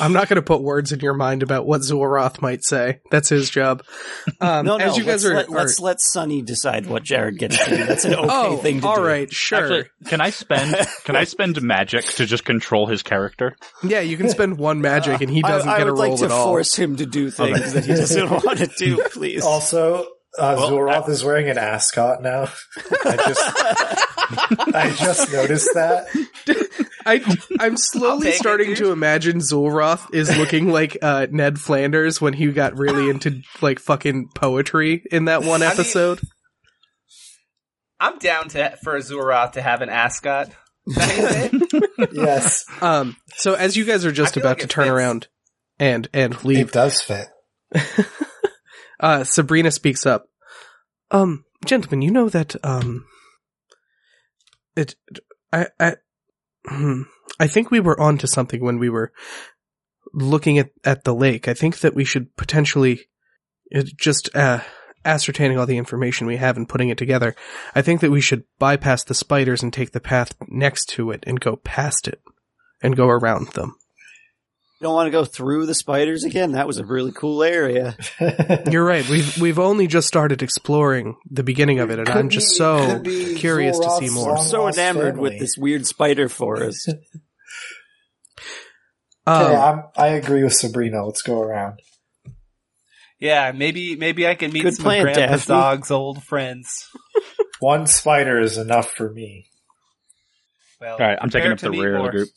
[0.00, 3.00] I'm not going to put words in your mind about what Zoroth might say.
[3.10, 3.82] That's his job.
[4.40, 4.84] Um, No, no.
[4.86, 7.70] as you guys let's, are, let, are- let's let Sonny decide what Jared gets to
[7.76, 7.84] do.
[7.84, 9.02] That's an okay oh, thing to all do.
[9.06, 9.58] right, sure.
[9.58, 13.56] Actually, can I spend can I spend magic to just control his character?
[13.82, 16.10] yeah, you can spend one magic and he doesn't I, I get a would roll
[16.10, 16.46] like to at all.
[16.46, 19.42] force him to do things that he doesn't want to do, please.
[19.44, 20.02] Also,
[20.38, 22.48] uh, Well, Zoroth is wearing an ascot now.
[23.04, 26.06] I just, I just noticed that.
[27.08, 32.20] I, I'm slowly take it, starting to imagine Zulroth is looking like uh, Ned Flanders
[32.20, 36.20] when he got really into like fucking poetry in that one I mean- episode.
[38.00, 40.50] I'm down to for Zurath to have an ascot.
[40.86, 42.12] Is that what you say?
[42.12, 44.92] Yes, Um, so as you guys are just about like to turn fits.
[44.92, 45.26] around
[45.80, 47.26] and and it leave, does fit.
[49.00, 50.26] uh, Sabrina speaks up.
[51.10, 53.04] Um, gentlemen, you know that, um,
[54.76, 54.94] it,
[55.52, 55.96] I, I,
[57.40, 59.12] I think we were onto something when we were
[60.12, 61.48] looking at, at the lake.
[61.48, 63.08] I think that we should potentially,
[63.96, 64.60] just, uh,
[65.04, 67.34] ascertaining all the information we have and putting it together.
[67.74, 71.24] I think that we should bypass the spiders and take the path next to it
[71.26, 72.20] and go past it
[72.82, 73.76] and go around them.
[74.80, 76.52] You don't want to go through the spiders again?
[76.52, 77.96] That was a really cool area.
[78.70, 79.08] You're right.
[79.08, 82.54] We've we've only just started exploring the beginning of it, and Could I'm just be-
[82.58, 83.02] so
[83.36, 84.36] curious to see more.
[84.36, 85.20] I'm so enamored family.
[85.30, 86.90] with this weird spider forest.
[89.26, 91.04] Okay, Um, I'm, I agree with Sabrina.
[91.04, 91.80] Let's go around.
[93.20, 95.54] yeah, maybe maybe I can meet Good some plan, of Grandpa's Daphne.
[95.54, 96.86] dog's old friends.
[97.60, 99.50] One spider is enough for me.
[100.80, 102.28] Well, All right, I'm taking up the meet rear of the group.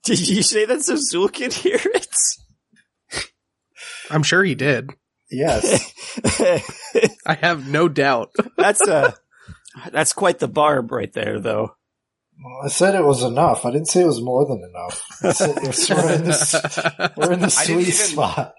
[0.04, 2.08] Did you say that so Zool can hear it?
[4.10, 4.90] I'm sure he did.
[5.30, 5.92] Yes.
[7.26, 8.32] I have no doubt.
[8.56, 9.12] that's uh
[9.92, 11.76] that's quite the barb right there, though.
[12.42, 13.64] Well, I said it was enough.
[13.64, 15.04] I didn't say it was more than enough.
[15.22, 16.54] I said we're sort of in this,
[17.16, 18.54] we're in the sweet even- spot.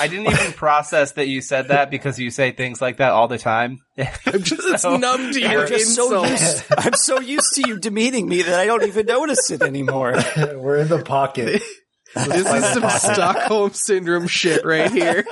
[0.00, 3.26] I didn't even process that you said that because you say things like that all
[3.28, 3.80] the time.
[3.98, 7.68] I'm just it's So- numb to I'm your just so used, I'm so used to
[7.68, 10.12] you demeaning me that I don't even notice it anymore.
[10.36, 11.62] we're in the pocket.
[12.14, 15.24] This is some Stockholm syndrome shit right here.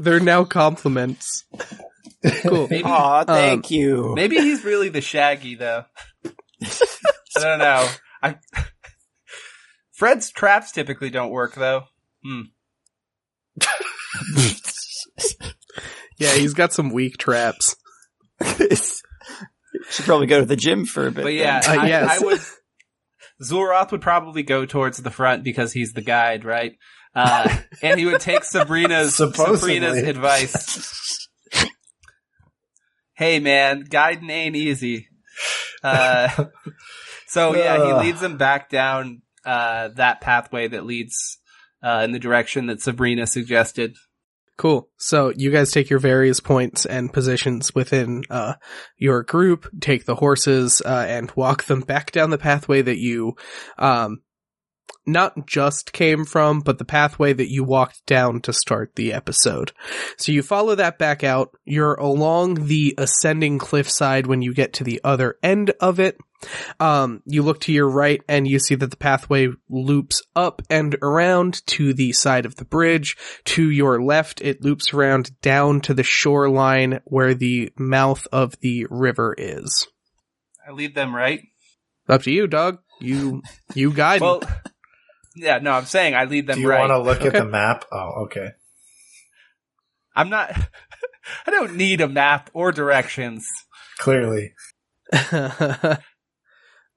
[0.00, 1.44] They're now compliments.
[2.42, 2.66] Cool.
[2.68, 4.14] Maybe, Aw, um, thank you.
[4.16, 5.84] maybe he's really the Shaggy though.
[6.24, 6.30] I
[7.40, 7.88] don't know.
[8.20, 8.36] I
[9.92, 11.84] Fred's traps typically don't work though.
[12.24, 12.40] Hmm.
[16.20, 17.76] Yeah, he's got some weak traps.
[18.44, 21.22] Should probably go to the gym for a bit.
[21.22, 22.20] But yeah, Uh, I, yes.
[22.20, 22.40] I would.
[23.40, 26.72] Zoroth would probably go towards the front because he's the guide, right?
[27.14, 29.78] Uh, and he would take Sabrina's Supposedly.
[29.78, 31.28] Sabrina's advice.
[33.14, 35.06] hey man, guiding ain't easy.
[35.84, 36.46] Uh,
[37.28, 41.37] So yeah, he leads them back down uh, that pathway that leads
[41.82, 43.96] uh, in the direction that Sabrina suggested.
[44.58, 44.88] Cool.
[44.96, 48.54] So you guys take your various points and positions within uh,
[48.96, 53.36] your group, take the horses, uh, and walk them back down the pathway that you
[53.78, 54.18] um,
[55.06, 59.72] not just came from, but the pathway that you walked down to start the episode.
[60.18, 61.50] So you follow that back out.
[61.64, 66.18] You're along the ascending cliffside when you get to the other end of it.
[66.78, 70.96] Um, you look to your right and you see that the pathway loops up and
[71.02, 73.16] around to the side of the bridge.
[73.46, 78.86] To your left, it loops around down to the shoreline where the mouth of the
[78.90, 79.88] river is.
[80.66, 81.40] I lead them right.
[82.08, 82.78] Up to you, dog.
[83.00, 83.42] You,
[83.74, 84.20] you guide.
[84.20, 84.42] Well,
[85.38, 86.80] yeah, no, I'm saying I lead them Do you right.
[86.80, 87.28] want to look Okay.
[87.28, 87.84] at the map?
[87.92, 88.50] Oh, okay.
[90.14, 90.50] I'm not.
[91.46, 93.46] I don't need a map or directions.
[93.98, 94.52] Clearly.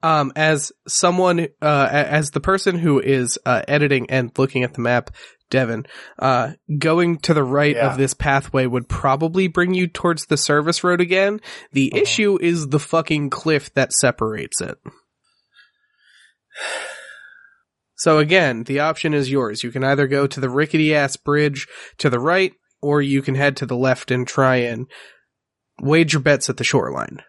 [0.02, 4.80] um, as someone, uh, as the person who is uh, editing and looking at the
[4.80, 5.10] map,
[5.50, 5.86] Devin,
[6.18, 7.90] uh, going to the right Yeah.
[7.92, 11.40] of this pathway would probably bring you towards the service road again.
[11.72, 12.02] The Uh-huh.
[12.02, 14.78] issue is the fucking cliff that separates it.
[18.02, 19.62] So again, the option is yours.
[19.62, 23.36] You can either go to the rickety ass bridge to the right, or you can
[23.36, 24.88] head to the left and try and
[25.80, 27.22] wage your bets at the shoreline.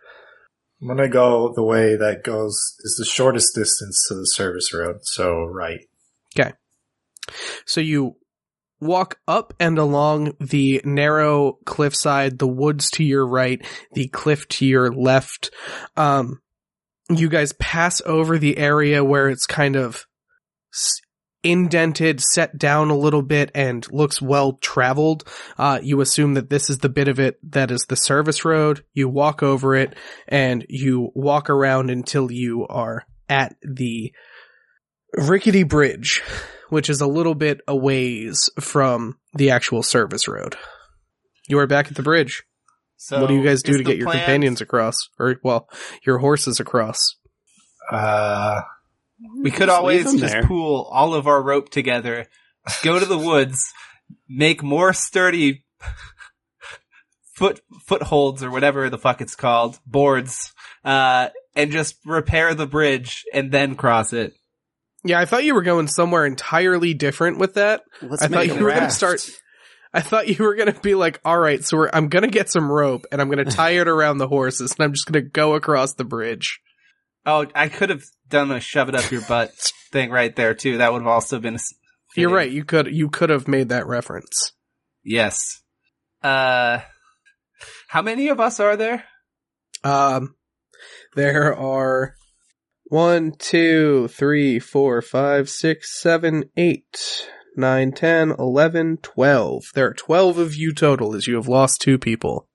[0.81, 5.01] I'm gonna go the way that goes is the shortest distance to the service road.
[5.03, 5.81] So right.
[6.36, 6.53] Okay.
[7.67, 8.15] So you
[8.81, 14.65] walk up and along the narrow cliffside, the woods to your right, the cliff to
[14.65, 15.51] your left.
[15.95, 16.41] Um,
[17.12, 20.07] you guys pass over the area where it's kind of
[21.43, 25.27] indented, set down a little bit, and looks well traveled.
[25.57, 28.83] Uh, you assume that this is the bit of it that is the service road.
[28.93, 29.95] You walk over it
[30.27, 34.13] and you walk around until you are at the
[35.17, 36.21] rickety bridge,
[36.69, 40.55] which is a little bit a ways from the actual service road.
[41.49, 42.43] You are back at the bridge.
[42.95, 44.95] So what do you guys do to get your companions across?
[45.19, 45.67] Or, well,
[46.05, 47.17] your horses across?
[47.91, 48.62] Uh,
[49.41, 50.43] We could Just always just there.
[50.43, 52.28] pool all of our rope together,
[52.84, 53.71] go to the woods,
[54.28, 55.63] make more sturdy
[57.36, 63.23] foot footholds or whatever the fuck it's called, boards, uh, and just repair the bridge
[63.34, 64.34] and then cross it.
[65.06, 67.84] Yeah, I thought you were going somewhere entirely different with that.
[68.02, 69.30] Let's I thought make you a were gonna start-
[69.93, 72.71] I thought you were gonna be like, all right, so we're, I'm gonna get some
[72.71, 75.93] rope and I'm gonna tie it around the horses and I'm just gonna go across
[75.93, 76.60] the bridge.
[77.25, 79.51] Oh, I could have done a shove it up your butt
[79.91, 80.77] thing right there too.
[80.77, 81.55] That would have also been.
[81.55, 81.73] s-
[82.15, 82.51] You're right.
[82.51, 84.51] You could, you could have made that reference.
[85.03, 85.62] Yes.
[86.21, 86.79] Uh,
[87.88, 89.03] how many of us are there?
[89.83, 90.36] Um,
[91.15, 92.15] there are
[92.86, 99.63] one, two, three, four, five, six, seven, eight, nine, ten, eleven, twelve.
[99.73, 102.47] There are twelve of you total, as you have lost two people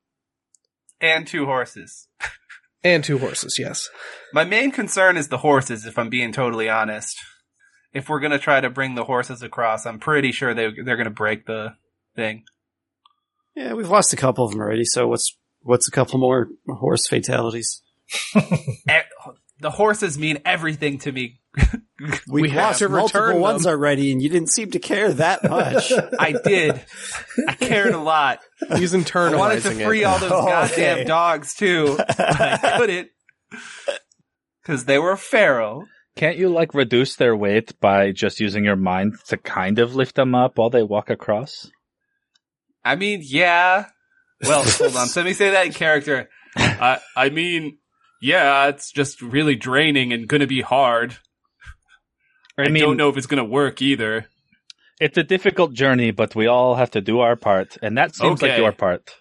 [1.00, 2.09] And two horses.
[2.85, 3.59] and two horses.
[3.59, 3.88] Yes.
[4.33, 7.17] My main concern is the horses, if I'm being totally honest.
[7.93, 11.11] If we're gonna try to bring the horses across, I'm pretty sure they they're gonna
[11.11, 11.75] break the
[12.14, 12.45] thing.
[13.57, 14.85] Yeah, we've lost a couple of them already.
[14.85, 17.83] So what's what's a couple more horse fatalities?
[19.61, 21.41] The horses mean everything to me.
[22.29, 23.73] We, We have lost to multiple return ones them.
[23.73, 25.92] already, and you didn't seem to care that much.
[26.21, 26.81] I did.
[27.49, 28.38] I cared a lot.
[28.77, 30.05] He's I wanted to free it.
[30.05, 31.05] all those Oh, goddamn okay.
[31.05, 33.09] dogs too, but I couldn't
[34.62, 35.87] because they were feral.
[36.14, 40.14] Can't you like reduce their weight by just using your mind to kind of lift
[40.14, 41.68] them up while they walk across?
[42.85, 43.87] I mean, yeah.
[44.42, 45.09] Well, hold on.
[45.09, 46.29] So let me say that in character.
[46.57, 47.79] I I mean,
[48.23, 51.16] yeah, it's just really draining and gonna be hard.
[52.59, 54.27] I, I mean- don't know if it's gonna work either.
[55.01, 58.42] It's a difficult journey, but we all have to do our part, and that seems
[58.42, 59.14] like your part.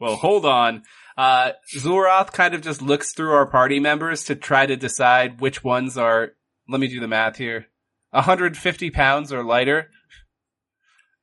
[0.00, 0.84] Well, hold on.
[1.18, 5.62] Uh, Zulroth kind of just looks through our party members to try to decide which
[5.62, 6.30] ones are,
[6.68, 7.66] let me do the math here,
[8.10, 9.90] 150 pounds or lighter.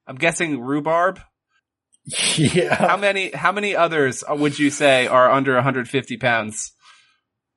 [0.05, 1.19] I'm guessing rhubarb.
[2.37, 2.75] Yeah.
[2.75, 6.73] How many, how many others would you say are under 150 pounds?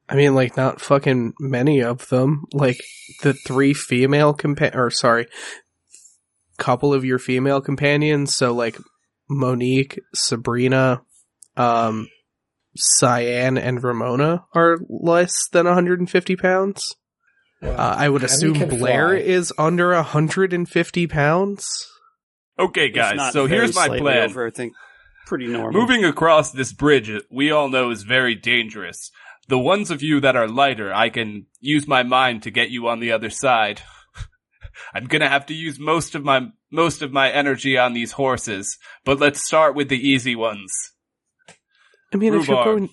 [0.09, 2.45] I mean, like, not fucking many of them.
[2.53, 2.81] Like,
[3.23, 5.27] the three female compa- or sorry,
[6.57, 8.35] couple of your female companions.
[8.35, 8.79] So, like,
[9.29, 11.03] Monique, Sabrina,
[11.57, 12.09] um,
[12.77, 16.97] Cyan, and Ramona are less than 150 pounds.
[17.63, 19.17] Uh, I would assume Blair fly.
[19.17, 21.67] is under 150 pounds.
[22.59, 23.33] Okay, guys.
[23.33, 24.31] So here's my plan.
[24.31, 24.75] Over, I think
[25.27, 25.81] pretty normal.
[25.81, 29.11] Moving across this bridge, we all know is very dangerous.
[29.49, 32.87] The ones of you that are lighter, I can use my mind to get you
[32.89, 33.83] on the other side.
[34.95, 38.79] I'm gonna have to use most of my most of my energy on these horses,
[39.05, 40.73] but let's start with the easy ones.
[42.13, 42.91] I mean, if you're going,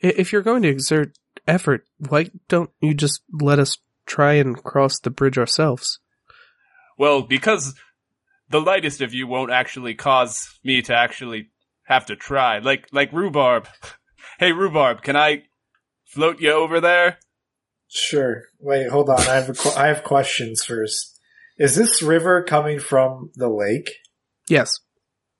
[0.00, 1.16] if you're going to exert
[1.46, 5.98] effort, why don't you just let us try and cross the bridge ourselves?
[6.96, 7.74] Well, because
[8.50, 11.50] the lightest of you won't actually cause me to actually
[11.84, 12.58] have to try.
[12.58, 13.68] Like like rhubarb.
[14.38, 15.44] hey rhubarb, can I
[16.04, 17.18] float you over there?
[17.88, 18.44] Sure.
[18.60, 19.20] Wait, hold on.
[19.20, 21.18] I have a qu- I have questions first.
[21.58, 23.90] Is this river coming from the lake?
[24.48, 24.80] Yes.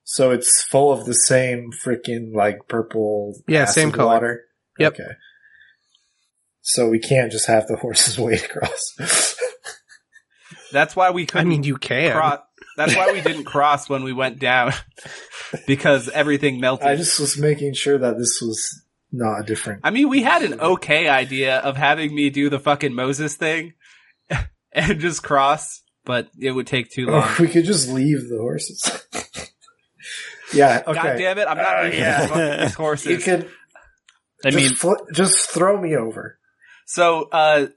[0.04, 4.06] So it's full of the same freaking like purple Yeah, same color.
[4.06, 4.44] water.
[4.78, 4.92] Yep.
[4.94, 5.10] Okay.
[6.60, 9.36] So we can't just have the horses wade across.
[10.72, 12.12] That's why we I couldn't mean, you can.
[12.12, 12.40] cross.
[12.76, 14.72] That's why we didn't cross when we went down
[15.66, 16.86] because everything melted.
[16.88, 18.83] I just was making sure that this was
[19.16, 19.80] not a different.
[19.84, 23.74] I mean, we had an okay idea of having me do the fucking Moses thing
[24.72, 27.22] and just cross, but it would take too long.
[27.22, 28.82] Or we could just leave the horses.
[30.52, 30.82] yeah.
[30.86, 30.94] Okay.
[31.02, 31.46] God damn it!
[31.48, 32.20] I'm not Uh, leaving yeah.
[32.20, 33.24] these fucking You horses.
[33.24, 33.46] can.
[34.44, 36.38] I just mean, fl- just throw me over.
[36.86, 37.68] So, uh,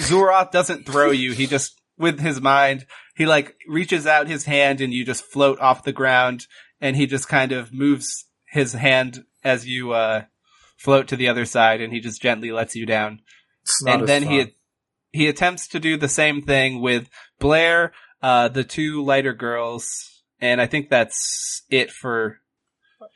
[0.00, 1.32] Zurath doesn't throw you.
[1.32, 2.84] He just, with his mind,
[3.16, 6.46] he like reaches out his hand and you just float off the ground
[6.80, 10.24] and he just kind of moves his hand as you, uh,
[10.84, 13.20] float to the other side and he just gently lets you down.
[13.62, 14.32] It's not and as then fun.
[14.32, 14.54] he,
[15.12, 17.08] he attempts to do the same thing with
[17.40, 19.88] Blair, uh, the two lighter girls.
[20.40, 22.38] And I think that's it for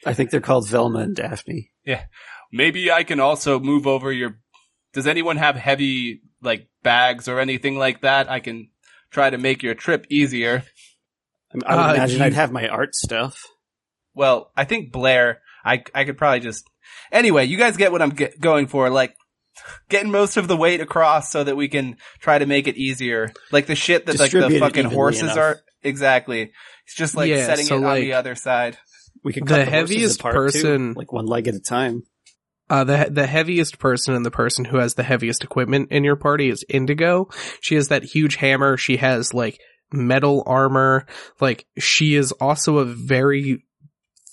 [0.06, 1.70] I think they're called Velma and Daphne.
[1.84, 2.04] Yeah,
[2.52, 4.38] Maybe I can also move over your.
[4.94, 8.30] Does anyone have heavy like bags or anything like that?
[8.30, 8.70] I can
[9.10, 10.62] try to make your trip easier.
[11.66, 13.44] I, I would Uh, imagine you- I'd have my art stuff.
[14.14, 15.40] Well, I think Blair.
[15.64, 16.64] I I could probably just.
[17.12, 18.91] Anyway, you guys get what I'm get, going for.
[18.91, 19.14] Like
[19.89, 23.32] getting most of the weight across so that we can try to make it easier.
[23.53, 25.36] Like the shit that like the fucking horses enough.
[25.39, 25.61] are.
[25.82, 26.53] Exactly.
[26.86, 28.78] It's just like Yeah, setting so, it on the other side.
[29.24, 31.61] We can The cut the, horses heaviest apart, too, person- like one leg at a
[31.61, 32.03] time.
[32.70, 36.16] Uh, the the heaviest person and the person who has the heaviest equipment in your
[36.16, 37.28] party is Indigo.
[37.62, 38.76] She has that huge hammer.
[38.76, 39.59] She has like
[39.91, 41.07] metal armor.
[41.41, 43.64] Like she is also a very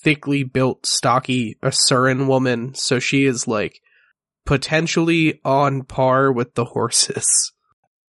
[0.06, 2.76] thickly built, stocky Asuran woman.
[2.76, 3.82] So she is like
[4.46, 7.52] potentially on par with the horses.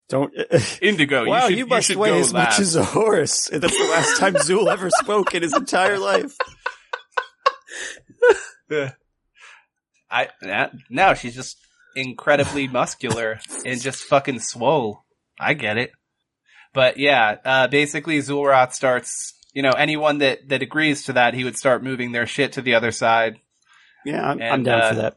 [0.08, 0.32] Don't.
[0.82, 1.26] Indigo.
[1.26, 3.48] wow, you, should, you must should weigh go as much as a horse.
[3.48, 6.36] That's the last time Zool ever spoke in his entire life.
[10.10, 11.56] I that, no, she's just
[11.96, 15.02] incredibly muscular and just fucking swole.
[15.40, 15.90] I get it.
[16.72, 21.42] But yeah, uh, basically Zulroth starts, you know, anyone that, that agrees to that, he
[21.42, 23.38] would start moving their shit to the other side.
[24.04, 25.16] Yeah, I'm, I'm down uh, for that.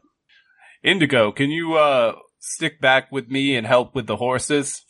[0.82, 4.82] Indigo, can you, uh, stick back with me and help with the horses?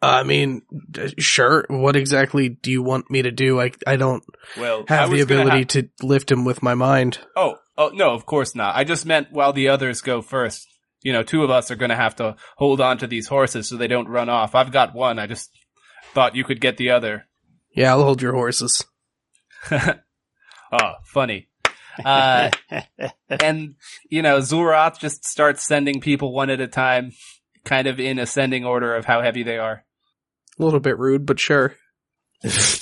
[0.00, 1.66] I mean, d- sure.
[1.68, 3.60] What exactly do you want me to do?
[3.60, 4.22] I I don't
[4.56, 7.18] Well, I have the ability ha- to lift him with my mind.
[7.36, 8.76] oh, oh, no, of course not.
[8.76, 10.64] I just meant while the others go first.
[11.02, 13.76] You know, two of us are gonna have to hold on to these horses so
[13.76, 14.54] they don't run off.
[14.54, 15.18] I've got one.
[15.18, 15.50] I just
[16.14, 17.26] thought you could get the other.
[17.72, 18.84] Yeah, I'll hold your horses.
[19.70, 21.48] oh, funny.
[22.04, 22.50] Uh,
[23.28, 23.74] and
[24.08, 27.12] you know, Zulroth just starts sending people one at a time,
[27.64, 29.84] kind of in ascending order of how heavy they are.
[30.58, 31.74] A little bit rude, but sure.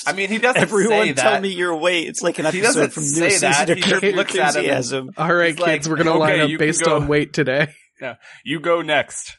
[0.07, 2.07] I mean, he doesn't Everyone say tell me your weight.
[2.09, 3.71] It's like an He episode doesn't from New say Season that.
[3.71, 5.11] of He just looks Your at him Enthusiasm.
[5.17, 7.69] All right, He's like, kids, we're gonna line up based go." on weight today.
[8.45, 9.39] You go next.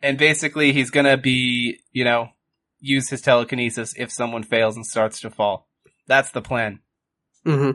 [0.00, 2.30] And basically, he's gonna be, you know,
[2.80, 5.68] use his telekinesis if someone fails and starts to fall.
[6.06, 6.80] That's the plan.
[7.44, 7.72] hmm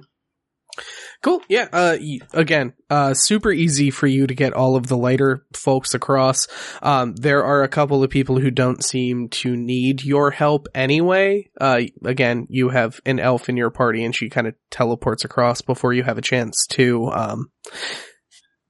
[1.21, 1.41] Cool.
[1.49, 1.67] Yeah.
[1.71, 1.97] Uh,
[2.33, 6.47] again, uh, super easy for you to get all of the lighter folks across.
[6.81, 11.51] Um, there are a couple of people who don't seem to need your help anyway.
[11.59, 15.61] Uh, again, you have an elf in your party and she kind of teleports across
[15.61, 17.51] before you have a chance to, um,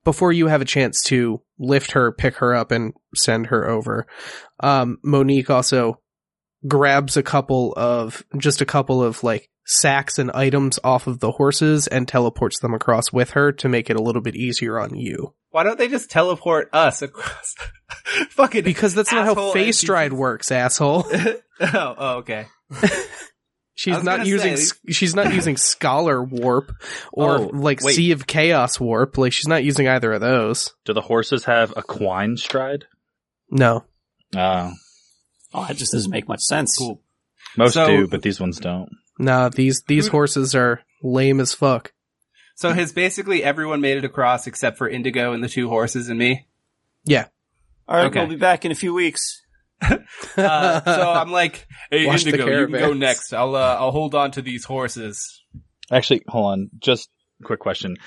[0.04, 4.08] before you have a chance to lift her, pick her up and send her over.
[4.60, 6.02] Um, Monique also
[6.68, 11.32] grabs a couple of, just a couple of like sacks and items off of the
[11.32, 14.96] horses and teleports them across with her to make it a little bit easier on
[14.96, 15.34] you.
[15.52, 17.56] Why don't they just teleport us across?
[18.30, 21.06] Fucking Because that's not how phase stride works, asshole.
[21.60, 22.46] oh, oh, okay.
[23.74, 26.72] She's not using say- she's not using scholar warp
[27.12, 27.96] or Oh, like wait.
[27.96, 29.18] sea of chaos warp.
[29.18, 30.74] Like she's not using either of those.
[30.86, 32.86] do the horses have a quine stride?
[33.50, 33.84] No.
[34.36, 34.72] Uh,
[35.54, 36.76] Oh, that just doesn't make much sense.
[36.78, 37.02] Cool.
[37.58, 38.90] most So- do, but these ones don't.
[39.20, 41.94] No, these these horses are lame as fuck.
[42.56, 46.18] So has basically everyone made it across except for Indigo and the two horses and
[46.18, 46.48] me?
[47.06, 47.28] Yeah.
[47.88, 48.20] All right, Okay.
[48.20, 49.42] we'll be back in a few weeks.
[50.38, 53.34] Uh, so I'm like, hey, Watch Indigo, you can go next.
[53.34, 55.44] I'll, uh, I'll hold on to these horses.
[55.92, 56.70] Actually, hold on.
[56.80, 57.10] Just
[57.44, 57.98] quick question.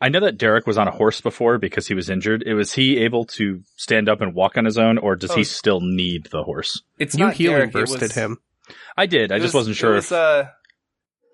[0.00, 2.42] I know that Derek was on a horse before because he was injured.
[2.46, 5.36] It was he able to stand up and walk on his own, or does Oh.
[5.36, 6.82] he still need the horse?
[6.98, 8.38] It's You not healing Derek, bursted was- him.
[8.96, 9.32] I did.
[9.32, 10.10] I it just was- wasn't sure it if.
[10.10, 10.48] was, uh,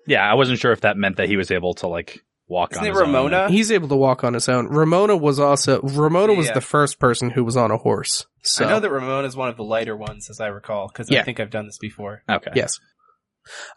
[0.07, 2.81] yeah, I wasn't sure if that meant that he was able to like walk Isn't
[2.81, 3.07] on it his own.
[3.07, 3.49] Ramona?
[3.49, 4.67] He's able to walk on his own.
[4.69, 6.53] Ramona was also Ramona was Yeah.
[6.53, 8.25] the first person who was on a horse.
[8.41, 11.11] So I know that Ramona is one of the lighter ones, as I recall, because
[11.11, 11.19] Yeah.
[11.19, 12.23] I think I've done this before.
[12.29, 12.51] Okay.
[12.55, 12.79] yes.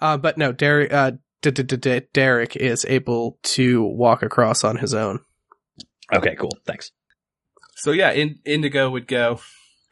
[0.01, 0.93] Uh, but no, Derek.
[0.93, 1.13] Uh,
[1.43, 5.21] Derek is able to walk across on his own.
[6.15, 6.35] Okay.
[6.37, 6.53] Cool.
[6.67, 6.91] Thanks.
[7.77, 9.41] So yeah, in, Indigo would go.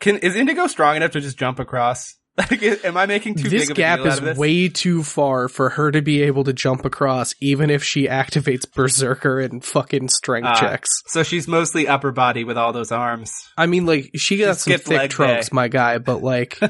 [0.01, 2.15] Can is Indigo strong enough to just jump across?
[2.39, 4.39] Like, am I making too this big of gap a deal is out of this?
[4.39, 8.63] way too far for her to be able to jump across, even if she activates
[8.73, 10.55] Berserker and fucking strength Ah.
[10.61, 10.89] checks.
[11.09, 13.33] so she's mostly upper body with all those arms.
[13.57, 15.55] I mean, like she got She some thick trunks, day.
[15.55, 16.61] my guy, but like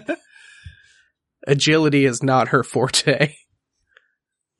[1.47, 3.35] agility is not her forte.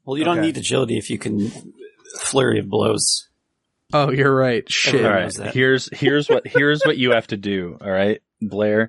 [0.09, 0.47] Well, you don't Okay.
[0.47, 1.51] need agility if you can
[2.21, 3.29] flurry of blows.
[3.93, 4.65] Oh, you're right.
[4.67, 5.05] Shit.
[5.05, 5.35] All right.
[5.53, 7.77] Here's here's what here's what you have to do.
[7.79, 8.89] All right, Blair.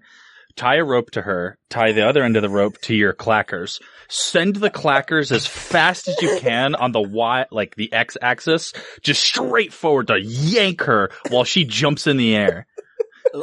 [0.56, 1.58] Tie a rope to her.
[1.70, 3.82] Tie the other end of the rope to your clackers.
[4.08, 8.72] Send the clackers as fast as you can on the y, like the x axis,
[9.04, 12.66] just straight forward to yank her while she jumps in the air.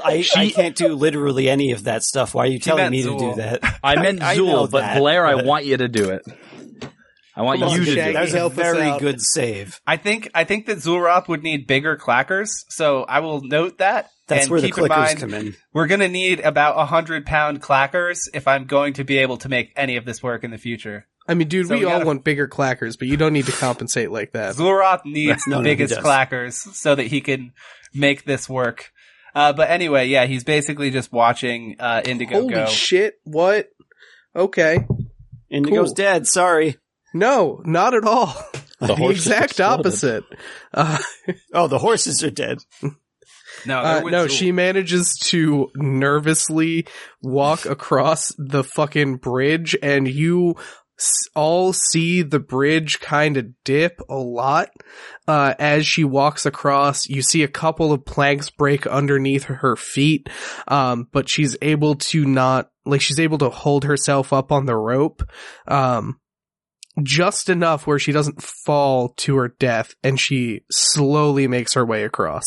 [0.02, 2.34] I, I She- can't do literally any of that stuff.
[2.34, 3.60] Why are you telling meant me to do that?
[3.84, 6.22] I meant I Zool, but that, Blair, I want you to do it.
[7.36, 8.10] I want Come on, you to do Shaggy.
[8.10, 8.12] it.
[8.14, 9.80] That was a very good save.
[9.86, 14.10] I think I think that Zulroth would need bigger clackers, so I will note that.
[14.26, 15.54] That's and where the keep in mind, come in.
[15.72, 19.48] We're gonna need about a hundred pound clackers if I'm going to be able to
[19.50, 21.06] make any of this work in the future.
[21.28, 23.46] I mean, dude, So we, we all gotta- want bigger clackers, but you don't need
[23.46, 24.54] to compensate like that.
[24.54, 27.52] Zulroth needs No, the no, biggest clackers so that he can
[27.92, 28.92] make this work.
[29.34, 32.66] Uh, but anyway, yeah, he's basically just watching uh, Indigo Holy go.
[32.66, 33.16] shit!
[33.24, 33.68] What?
[34.34, 34.86] Okay.
[35.50, 35.94] Indigo's Cool.
[35.94, 36.26] dead.
[36.26, 36.76] Sorry.
[37.18, 38.34] No, not at all.
[38.78, 40.24] The The, exact opposite.
[40.74, 40.98] Uh,
[41.54, 42.58] Oh, the horses are dead.
[43.64, 44.30] no, uh, no, Zul.
[44.30, 46.86] she manages to nervously
[47.22, 50.56] walk across the fucking bridge, and you
[51.34, 54.68] all see the bridge kind of dip a lot
[55.26, 57.06] uh, as she walks across.
[57.08, 60.28] You see a couple of planks break underneath her feet,
[60.68, 64.76] um, but she's able to not like she's able to hold herself up on the
[64.76, 65.22] rope.
[65.66, 66.20] Um,
[67.02, 72.04] just enough where she doesn't fall to her death and she slowly makes her way
[72.04, 72.46] across.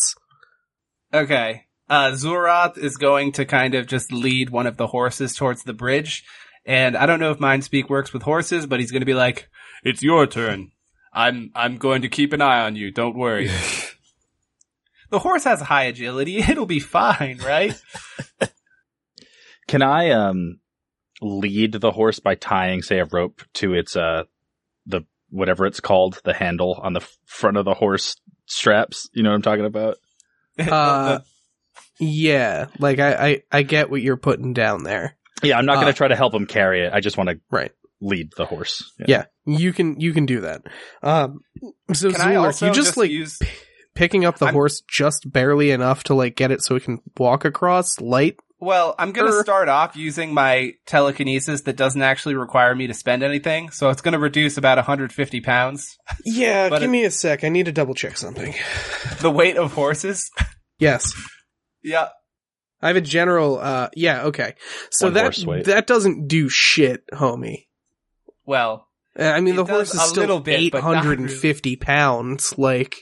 [1.13, 1.65] Okay.
[1.89, 5.73] Uh, Zulroth is going to kind of just lead one of the horses towards the
[5.73, 6.23] bridge.
[6.65, 9.13] And I don't know if Mind Speak works with horses, but he's going to be
[9.13, 9.49] like,
[9.83, 10.71] it's your turn.
[11.11, 12.91] I'm, I'm going to keep an eye on you.
[12.91, 13.49] Don't worry.
[15.09, 16.37] the horse has high agility.
[16.49, 17.79] It'll be fine, right?
[19.67, 20.59] Can I um
[21.21, 24.23] lead the horse by tying, say, a rope to its uh
[24.85, 28.15] the whatever it's called, the handle on the front of the horse
[28.45, 29.09] straps?
[29.13, 29.97] You know what I'm talking about?
[30.59, 31.19] Uh,
[31.99, 35.15] yeah, like I, I, I get what you're putting down there.
[35.43, 36.91] Yeah, I'm not going to Uh, try to help him carry it.
[36.93, 37.71] I just want to Right.
[38.01, 38.93] lead the horse.
[39.07, 40.63] Yeah, you can, you can do that.
[41.01, 41.41] Um,
[41.93, 43.39] so Can I you just, like use,
[43.95, 46.99] picking up the I'm- horse just barely enough to like get it so it can
[47.17, 48.37] walk across light.
[48.59, 52.93] Well, I'm going to start off using my telekinesis that doesn't actually require me to
[52.93, 53.69] spend anything.
[53.71, 55.97] So it's going to reduce about 150 pounds.
[56.25, 57.43] Yeah, give it- me a sec.
[57.43, 58.53] I need to double check something.
[59.21, 60.29] The weight of horses.
[60.77, 61.11] Yes.
[61.83, 62.09] yeah.
[62.81, 64.55] I have a general, uh, yeah, okay.
[64.91, 67.65] So One that, that doesn't do shit, homie.
[68.45, 68.87] Well,
[69.19, 72.57] Uh, I mean, the horse is a still little bit, but not 850 pounds.
[72.57, 72.95] Like,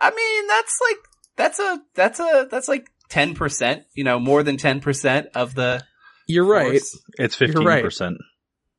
[0.00, 0.98] I mean, that's like
[1.36, 3.84] that's a that's a that's like ten percent.
[3.94, 5.84] You know, more than ten percent of the
[6.26, 6.70] you're right.
[6.70, 6.98] horse.
[7.18, 7.84] It's You're right.
[7.84, 8.16] 15%.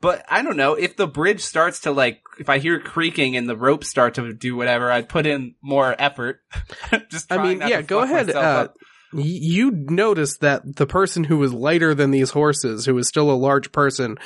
[0.02, 3.48] But I don't know if the bridge starts to like if I hear creaking and
[3.48, 6.42] the ropes start to do whatever, I'd put in more effort.
[7.10, 8.30] Just I mean, yeah, go ahead.
[8.32, 8.68] Uh,
[9.14, 13.34] you noticed that the person who was lighter than these horses, who was still a
[13.34, 14.18] large person,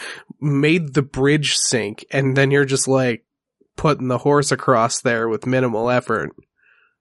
[0.41, 3.25] made the bridge sink, and then you're just like
[3.75, 6.31] putting the horse across there with minimal effort.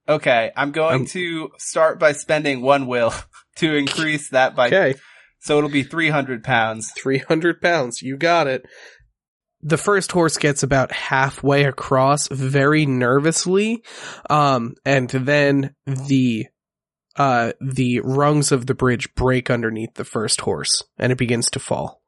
[0.08, 3.12] Okay, I'm going um, to start by spending one will
[3.56, 4.94] to increase that by Okay,
[5.40, 6.92] so it'll be three hundred pounds.
[6.96, 8.02] 300 pounds.
[8.02, 8.66] You got it.
[9.62, 13.82] The first horse gets about halfway across very nervously.
[14.30, 16.46] Um, and then the,
[17.16, 21.58] uh, the rungs of the bridge break underneath the first horse and it begins to
[21.58, 22.00] fall.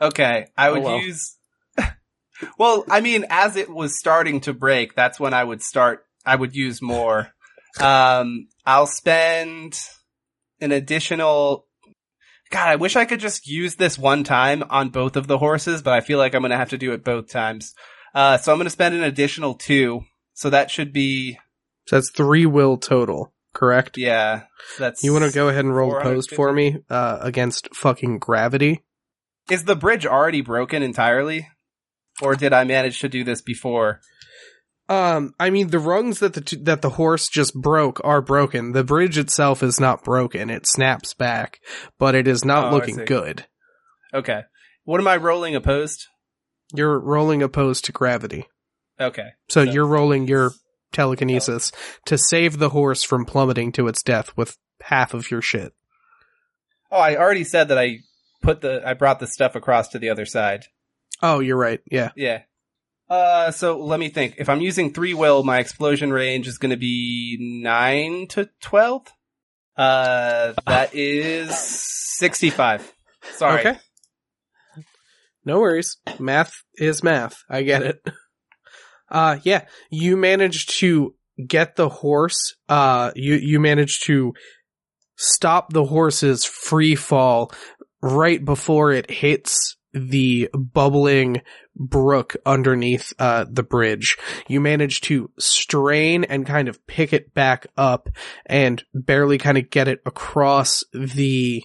[0.00, 1.00] Okay, I would Oh, well.
[1.00, 1.36] use.
[2.58, 6.34] well, I mean, as it was starting to break, that's when I would start I
[6.34, 7.28] would use more.
[7.80, 9.78] Um, I'll spend
[10.60, 11.66] an additional.
[12.50, 15.82] God, I wish I could just use this one time on both of the horses,
[15.82, 17.74] but I feel like I'm going to have to do it both times.
[18.14, 20.02] Uh, so I'm going to spend an additional two.
[20.34, 21.38] So that should be,
[21.86, 23.98] So that's three will total, correct?
[23.98, 24.42] yeah.
[24.76, 25.02] So that's.
[25.02, 26.36] You want to go ahead and roll 450?
[26.36, 28.84] for me uh, against fucking gravity?
[29.50, 31.48] Is the bridge already broken entirely?
[32.22, 34.00] Or did I manage to do this before?
[34.88, 38.70] Um, I mean, the rungs that the t- that the horse just broke are broken.
[38.72, 41.60] The bridge itself is not broken; it snaps back,
[41.98, 43.46] but it is not Oh, looking good.
[44.14, 44.42] Okay.
[44.84, 46.06] What am I rolling opposed?
[46.72, 48.46] You're rolling opposed to gravity,
[49.00, 49.30] Okay.
[49.48, 50.52] so So- you're rolling your
[50.92, 51.72] telekinesis
[52.06, 55.72] to save the horse from plummeting to its death with half of your shit.
[56.92, 57.98] Oh, I already said that I
[58.42, 60.66] put the, I brought the stuff across to the other side.
[61.22, 61.80] Oh, you're right.
[61.90, 62.10] Yeah.
[62.14, 62.42] Yeah.
[63.08, 64.34] Uh, so let me think.
[64.38, 69.06] If I'm using three will, my explosion range is going to be nine to twelve.
[69.76, 72.92] Uh, that is sixty-five.
[73.32, 73.60] Sorry.
[73.60, 73.78] Okay.
[75.44, 75.98] No worries.
[76.18, 77.36] Math is math.
[77.48, 78.04] I get it.
[79.08, 81.14] Uh yeah, you managed to
[81.46, 84.32] get the horse uh you you managed to
[85.16, 87.52] stop the horse's free fall
[88.02, 91.42] right before it hits the bubbling
[91.76, 94.16] brook underneath uh the bridge.
[94.48, 98.08] You manage to strain and kind of pick it back up
[98.46, 101.64] and barely kind of get it across the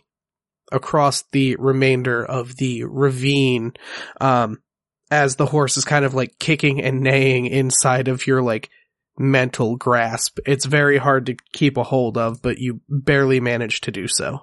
[0.72, 3.74] across the remainder of the ravine
[4.22, 4.62] um
[5.10, 8.70] as the horse is kind of like kicking and neighing inside of your like
[9.18, 13.92] mental grasp it's very hard to keep a hold of but you barely manage to
[13.92, 14.40] do so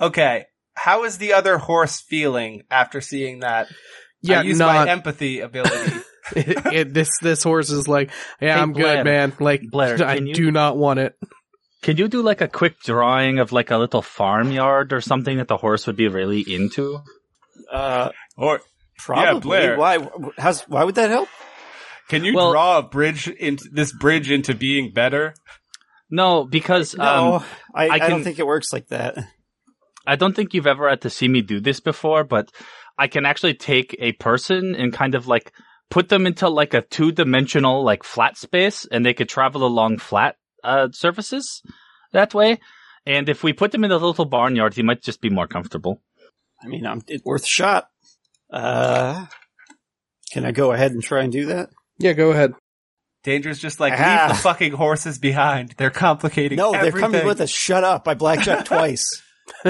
[0.00, 0.46] Okay.
[0.74, 3.68] How is the other horse feeling after seeing that?
[4.22, 5.92] Yeah I use not my empathy ability.
[6.36, 8.10] it, it- this this horse is like
[8.40, 8.96] yeah Hey, i'm Blair.
[8.98, 11.14] good man like Blair, i you- do not want it
[11.82, 15.48] Can you do like a quick drawing of like a little farmyard or something that
[15.48, 17.00] the horse would be really into?
[17.72, 18.60] Uh, Or
[18.98, 19.40] probably.
[19.40, 19.78] Blair.
[19.78, 19.96] Why?
[20.36, 21.28] How's, why would that help?
[22.10, 25.32] can you Well- draw a bridge into this bridge into being better?
[26.10, 27.44] No, because No, um,
[27.74, 29.16] I, I I, don't think it works like that.
[30.06, 32.50] I don't think you've ever had to see me do this before, but
[32.98, 35.52] I can actually take a person and kind of like
[35.90, 39.98] put them into like a two dimensional like flat space and they could travel along
[39.98, 41.62] flat uh, surfaces
[42.12, 42.58] that way.
[43.06, 46.00] And if we put them in a little barnyard, he might just be more comfortable.
[46.62, 47.88] I mean, I'm, it's worth a shot.
[48.52, 49.26] Uh,
[50.32, 51.70] can I go ahead and try and do that?
[51.98, 52.54] yeah go ahead
[53.22, 54.26] Danger's just like, Ah.
[54.28, 55.74] leave the fucking horses behind.
[55.76, 57.50] They're complicating No, they're coming with us.
[57.50, 58.08] Shut up!
[58.08, 59.04] I blackjack twice.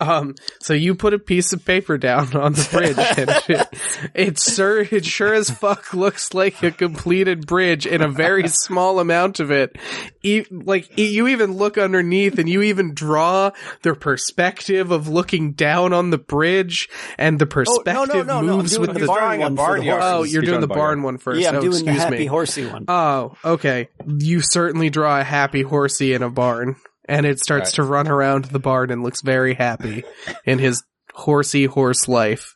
[0.00, 3.68] um, so you put a piece of paper down on the bridge, and it,
[4.14, 9.00] it sure it sure as fuck looks like a completed bridge in a very small
[9.00, 9.76] amount of it.
[10.22, 13.50] E- like e- you even look underneath, and you even draw
[13.82, 16.88] the perspective of looking down on the bridge,
[17.18, 19.06] and the perspective oh, no, no, I'm moves doing with the the.
[19.06, 20.02] barn drawing a one for the barnyard.
[20.02, 20.32] Oh, horses.
[20.32, 21.40] you're He's doing the the barn one first.
[21.40, 22.26] Yeah, I'm oh, doing the happy me.
[22.26, 22.84] horsey one.
[22.88, 23.88] Oh, okay.
[24.06, 26.76] You certainly draw a happy horsey in a barn,
[27.08, 27.74] and it starts Right.
[27.76, 30.04] to run around the barn and looks very happy
[30.44, 30.82] in his
[31.14, 32.54] horsey horse life.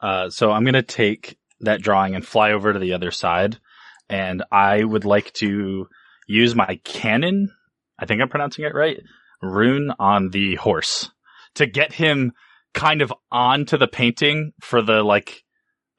[0.00, 3.58] Uh, so I'm going to take that drawing and fly over to the other side.
[4.10, 5.86] And I would like to
[6.26, 7.50] use my cannon.
[7.98, 8.98] I think I'm pronouncing it right.
[9.40, 11.10] Rune on the horse
[11.54, 12.32] to get him
[12.74, 15.43] kind of onto the painting for the like,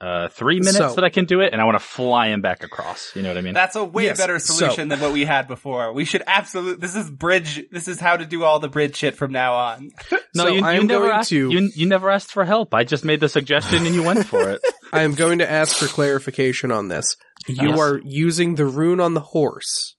[0.02, 1.54] uh, three minutes So- that I can do it.
[1.54, 3.16] And I want to fly him back across.
[3.16, 3.54] You know what I mean?
[3.54, 5.94] That's a way Yes, better so- solution than what we had before.
[5.94, 9.16] We should absolutely, this is bridge, this is how to do all the bridge shit
[9.16, 9.90] from now on.
[10.36, 12.74] no, so you, you never asked, to- you, you never asked for help.
[12.74, 14.62] I just made the suggestion and you went for it.
[14.94, 17.16] I am going to ask for clarification on this.
[17.48, 17.80] You Yes.
[17.80, 19.96] are using the rune on the horse.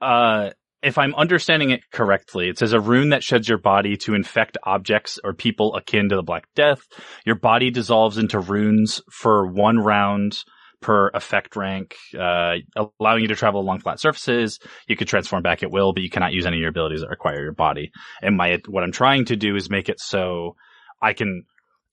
[0.00, 0.50] uh,
[0.82, 4.58] if I'm understanding it correctly, it says a rune that sheds your body to infect
[4.62, 6.80] objects or people akin to the Black Death.
[7.24, 10.38] Your body dissolves into runes for one round
[10.82, 12.56] per effect rank, uh,
[13.00, 14.60] allowing you to travel along flat surfaces.
[14.86, 17.08] You could transform back at will, but you cannot use any of your abilities that
[17.08, 17.90] require your body.
[18.22, 20.54] And my, what I'm trying to do is make it so
[21.00, 21.44] I can,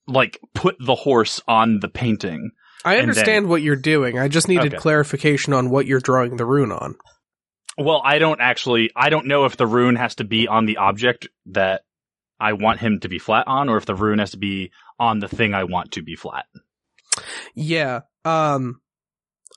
[0.06, 2.50] like, put the horse on the painting.
[2.84, 4.18] I And understand what you're doing.
[4.18, 4.76] I just needed Okay.
[4.76, 6.94] clarification on what you're drawing the rune on.
[7.76, 10.76] Well, I don't actually, I don't know if the rune has to be on the
[10.76, 11.82] object that
[12.38, 15.18] I want him to be flat on, or if the rune has to be on
[15.18, 16.46] the thing I want to be flat.
[17.54, 18.00] Yeah.
[18.24, 18.80] Um,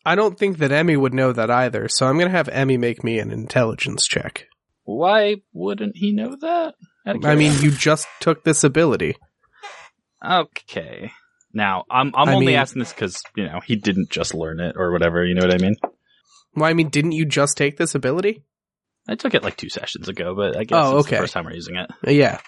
[0.05, 2.77] I don't think that Emmy would know that either, so I'm going to have Emmy
[2.77, 4.47] make me an intelligence check.
[4.83, 6.75] Why wouldn't he know that?
[7.05, 9.15] I mean, you just took this ability.
[10.23, 11.11] okay.
[11.53, 14.59] Now, I'm I'm I only mean- asking this because you know he didn't just learn
[14.59, 15.25] it or whatever.
[15.25, 15.75] You know what I mean?
[16.57, 18.43] Well, I mean, didn't you just take this ability?
[19.07, 21.15] I took it like two sessions ago, but I guess Oh, it's okay.
[21.15, 21.89] the first time we're using it.
[22.05, 22.39] Yeah.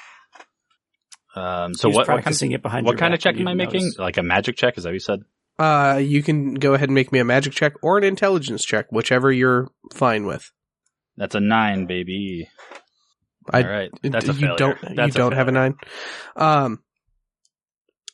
[1.36, 3.58] Um, so what what kind, practicing it behind what kind of check am I you
[3.58, 3.82] making?
[3.82, 4.00] noticed.
[4.00, 4.78] Like a magic check?
[4.78, 5.20] Is that what you said?
[5.60, 8.88] Uh, you can go ahead and make me a magic check or an intelligence check,
[8.92, 10.52] whichever you're fine with.
[11.18, 12.50] That's a nine, baby.
[13.52, 14.56] I- All right, that's a you failure.
[14.58, 15.76] don't That's you don't have a nine.
[16.36, 16.80] Um,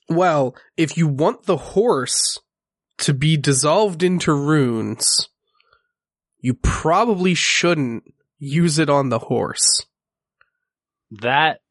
[0.09, 2.39] well, if you want the horse
[2.99, 5.29] to be dissolved into runes,
[6.45, 8.03] you probably shouldn't
[8.37, 9.83] use it on the horse.
[11.09, 11.61] That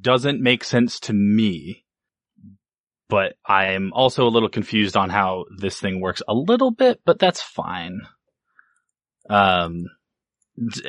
[0.00, 1.84] doesn't make sense to me.
[3.08, 7.00] But I am also a little confused on how this thing works a little bit,
[7.06, 8.00] but that's fine.
[9.28, 9.84] Um,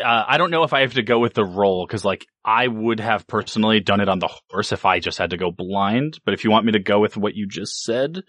[0.03, 2.67] uh, I don't know if I have to go with the roll because, like, I
[2.67, 6.19] would have personally done it on the horse if I just had to go blind.
[6.25, 8.23] But if you want me to go with what you just said,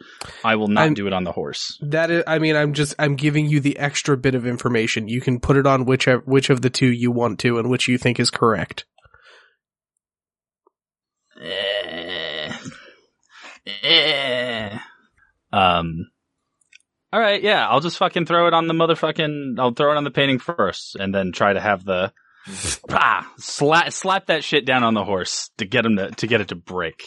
[0.45, 1.79] I will not I'm- do it on the horse.
[1.83, 5.09] That is, I mean, I'm just I'm giving you the extra bit of information.
[5.09, 7.89] You can put it on which which of the two you want to, and which
[7.89, 8.85] you think is correct.
[11.41, 12.53] Eh.
[13.83, 14.79] Eh.
[15.53, 16.12] Um.
[17.13, 19.57] All right, yeah, I'll just fucking throw it on the motherfucking.
[19.59, 22.13] I'll throw it on the painting first, and then try to have the
[22.91, 26.41] ah, slap slap that shit down on the horse to get him to to get
[26.41, 27.03] it to break.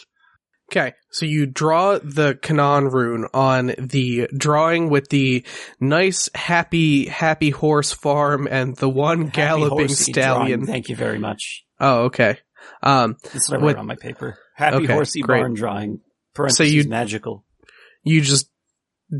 [0.72, 5.44] Okay, so you draw the Kanan rune on the drawing with the
[5.78, 10.60] nice, happy, happy horse farm and the one Happy galloping horsey stallion.
[10.60, 10.66] drawing.
[10.72, 11.64] Thank you very much.
[11.78, 12.38] Oh, okay.
[12.82, 14.38] Um, is what I wrote on my paper.
[14.56, 15.38] Happy Okay, horsey great.
[15.40, 16.00] barn drawing.
[16.34, 17.44] Parentheses you- magical.
[18.02, 18.50] you just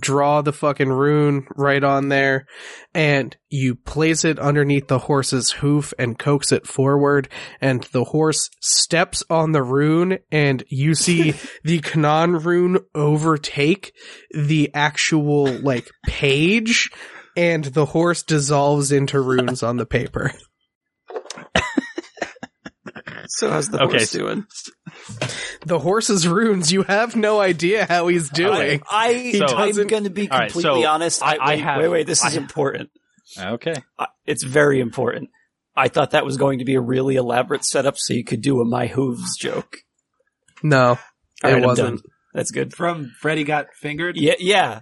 [0.01, 2.47] draw the fucking rune right on there
[2.93, 7.29] and you place it underneath the horse's hoof and coax it forward
[7.61, 11.31] and the horse steps on the rune and you see
[11.65, 13.93] the Kanan rune overtake
[14.33, 16.91] the actual like page
[17.37, 20.33] and the horse dissolves into runes on the paper.
[23.29, 24.47] So how's the Okay, horse so- doing?
[25.67, 28.83] The horse's runes, you have no idea how he's doing.
[28.91, 31.23] I, So- I'm going to be All right, completely so honest.
[31.23, 32.07] I- I, I wait, have- wait, wait.
[32.07, 32.91] This I is have- important.
[33.39, 33.75] Okay.
[33.99, 35.31] Uh, it's very important.
[35.77, 38.61] I thought that was going to be a really elaborate setup so you could do
[38.61, 39.79] a my hooves joke.
[40.63, 40.99] No, All it
[41.45, 42.03] right, I'm wasn't.
[42.03, 42.11] done.
[42.33, 42.73] That's good.
[42.73, 44.17] From Freddy got fingered.
[44.17, 44.81] Yeah, yeah.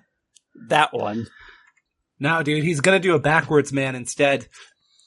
[0.68, 1.26] That one.
[2.20, 4.46] No, dude, he's gonna do a backwards man instead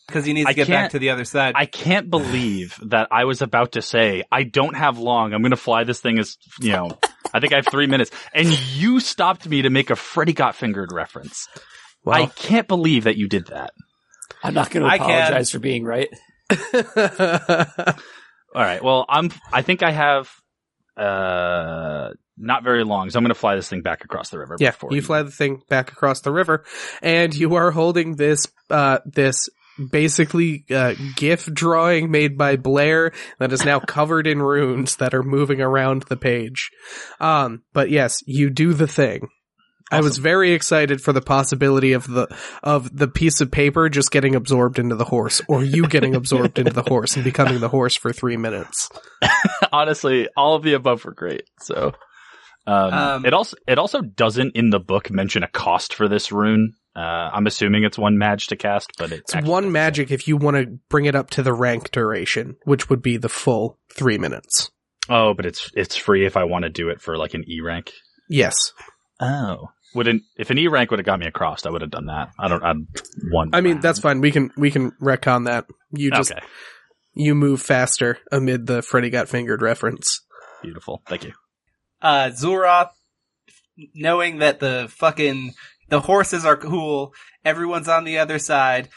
[0.07, 1.53] because he needs I to get back to the other side.
[1.55, 5.33] I can't believe that I was about to say I don't have long.
[5.33, 6.97] I'm going to fly this thing as you know.
[7.33, 10.55] I think I have three minutes, and you stopped me to make a Freddy got
[10.55, 11.47] fingered reference.
[12.05, 13.71] I can't believe that you did that.
[14.43, 16.09] I'm not going to apologize for being right.
[18.55, 18.81] All right.
[18.81, 19.31] Well, I'm.
[19.51, 20.31] I think I have.
[20.95, 24.55] Uh, not very long, so I'm going to fly this thing back across the river.
[24.59, 26.63] Yeah, before you fly the thing back across the river,
[27.01, 29.49] and you are holding this, uh, this
[29.91, 35.23] basically, uh, GIF drawing made by Blair that is now covered in runes that are
[35.23, 36.69] moving around the page.
[37.19, 39.29] Um, but yes, you do the thing.
[39.89, 42.27] I was very excited for the possibility of the,
[42.61, 46.59] of the piece of paper just getting absorbed into the horse, or you getting absorbed
[46.59, 48.89] into the horse and becoming the horse for three minutes.
[49.71, 51.43] Honestly, all of the above were great.
[51.61, 51.93] So,
[52.65, 56.33] um, Um, it also it also doesn't in the book mention a cost for this
[56.33, 56.73] rune.
[56.97, 60.35] Uh, I'm assuming it's one madge to cast, but it's, It's one magic if you
[60.35, 64.17] want to bring it up to the rank duration, which would be the full three
[64.17, 64.71] minutes.
[65.07, 67.61] Oh, but it's it's free if I want to do it for like an E
[67.61, 67.91] rank.
[68.29, 68.73] Yes.
[69.19, 72.07] Oh, wouldn't if an E rank would have got me across, I would have done
[72.07, 72.31] that.
[72.39, 72.63] I don't.
[72.63, 72.77] I'd
[73.31, 73.51] one.
[73.53, 74.19] I mean, that's fine.
[74.19, 75.65] We can, we can retcon that.
[75.91, 76.41] You just, okay.
[77.13, 80.25] you move faster amid the Freddy got fingered reference.
[80.63, 81.03] Beautiful.
[81.07, 81.33] Thank you.
[82.01, 82.89] uh, Zurath,
[83.93, 85.53] knowing that the fucking
[85.89, 87.13] the horses are cool,
[87.45, 88.89] everyone's on the other side.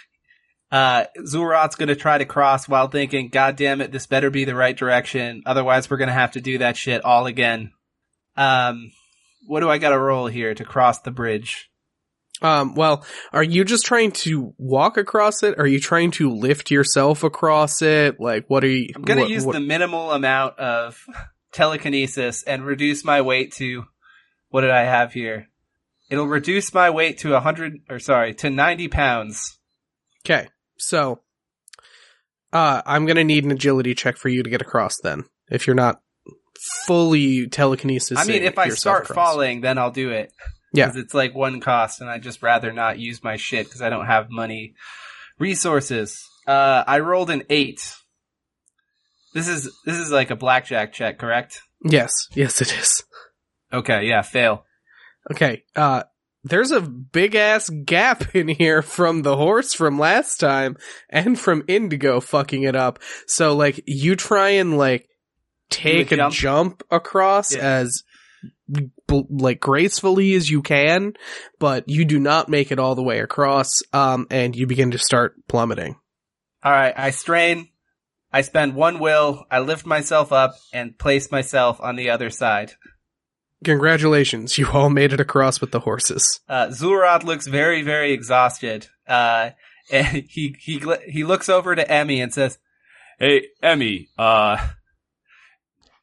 [0.73, 4.55] Uh, Zurath's gonna try to cross while thinking, "God damn it, this better be the
[4.55, 5.43] right direction.
[5.45, 7.73] Otherwise, we're gonna have to do that shit all again."
[8.37, 8.93] Um,
[9.47, 11.69] what do I got to roll here to cross the bridge?
[12.43, 15.59] Um, well, are you just trying to walk across it?
[15.59, 18.19] Are you trying to lift yourself across it?
[18.21, 18.89] Like, what are you?
[18.95, 21.05] I'm gonna what- use what- the minimal amount of
[21.53, 23.85] telekinesis and reduce my weight to
[24.51, 25.49] what did I have here?
[26.11, 29.59] It'll reduce my weight to a hundred, or sorry, to ninety pounds.
[30.27, 31.21] Okay, so,
[32.53, 34.99] uh, I'm gonna need an agility check for you to get across.
[35.01, 36.01] Then, if you're not
[36.85, 40.33] fully telekinesis, I mean, if I start falling, then I'll do it.
[40.73, 40.87] Yeah.
[40.87, 43.89] Because it's like one cost, and I'd just rather not use my shit because I
[43.89, 44.75] don't have money
[45.39, 46.23] resources.
[46.47, 47.95] Uh, I rolled an eight.
[49.33, 51.63] This is this is like a blackjack check, correct?
[51.85, 53.05] yes, yes, it is.
[53.73, 54.65] Okay, yeah, fail.
[55.31, 56.05] Okay, uh,
[56.45, 60.77] there's a big ass gap in here from the horse from last time
[61.09, 62.99] and from Indigo fucking it up.
[63.27, 65.09] So like you try and like
[65.69, 66.35] take a jump?
[66.35, 67.61] jump, across Yeah.
[67.61, 68.03] as
[69.09, 71.13] like gracefully as you can,
[71.59, 73.83] but you do not make it all the way across.
[73.93, 75.97] Um, and you begin to start plummeting.
[76.63, 77.69] All right, I strain.
[78.33, 79.45] I spend one will.
[79.51, 82.73] I lift myself up and place myself on the other side.
[83.65, 86.41] Congratulations, you all made it across with the horses.
[86.49, 88.87] Uh, Zulroth looks very, very exhausted.
[89.07, 89.51] Uh,
[89.93, 92.59] and he, he, he looks over to Emmy and says,
[93.19, 94.57] Hey, Emmy, uh,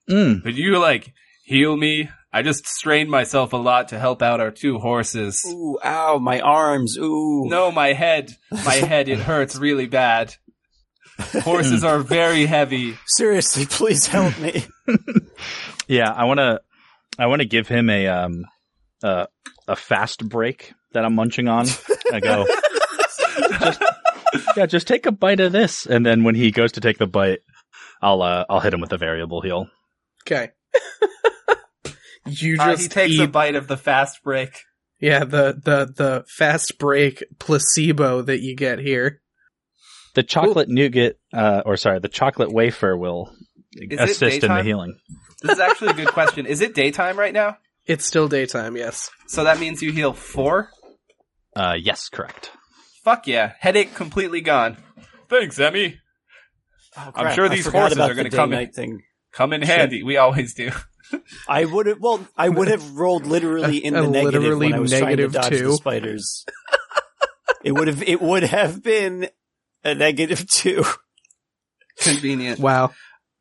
[0.10, 0.41] Mm.
[0.41, 2.10] could you like heal me?
[2.32, 5.43] I just strained myself a lot to help out our two horses.
[5.47, 6.97] Ooh, ow, my arms.
[6.97, 7.43] Ooh.
[7.47, 10.36] No, my head, my head, it hurts really bad.
[11.41, 12.97] Horses are very heavy.
[13.08, 14.66] Seriously, please help me.
[15.88, 16.62] Yeah, I want to.
[17.18, 18.45] I want to give him a um
[19.03, 19.26] uh,
[19.68, 21.68] a fast break that I'm munching on.
[22.11, 22.45] I go,
[23.59, 23.84] just,
[24.55, 27.07] yeah, just take a bite of this, and then when he goes to take the
[27.07, 27.39] bite,
[28.01, 29.68] I'll uh, I'll hit him with a variable heal.
[30.24, 30.51] Okay.
[32.26, 34.61] you Uh, just he takes eat a bite of the fast break.
[34.99, 39.22] Yeah, the the the fast break placebo that you get here.
[40.15, 43.32] The chocolate nougat, uh, or sorry, the chocolate wafer will
[43.78, 44.65] it assist in the daytime?
[44.65, 44.99] healing.
[45.41, 46.45] This is actually a good question.
[46.45, 47.57] Is it daytime right now?
[47.86, 49.09] It's still daytime, yes.
[49.28, 50.69] So that means you heal four?
[51.55, 52.51] Uh, yes, correct.
[53.03, 53.53] Fuck yeah.
[53.59, 54.78] Headache completely gone.
[55.30, 55.99] Thanks, Emmy.
[56.97, 58.71] Oh, I'm sure these forgot horses are gonna come in.
[58.71, 59.03] thing.
[59.32, 60.03] Come in handy.
[60.03, 60.71] We always do.
[61.47, 61.99] I would have.
[62.01, 65.32] Well, I would have rolled literally in A the negative literally when I was negative
[65.34, 65.67] trying to dodge two.
[65.67, 66.45] the spiders.
[67.63, 68.03] it would have.
[68.03, 69.30] It would have been
[69.84, 70.84] a negative two.
[71.99, 72.59] Convenient.
[72.67, 72.91] Wow.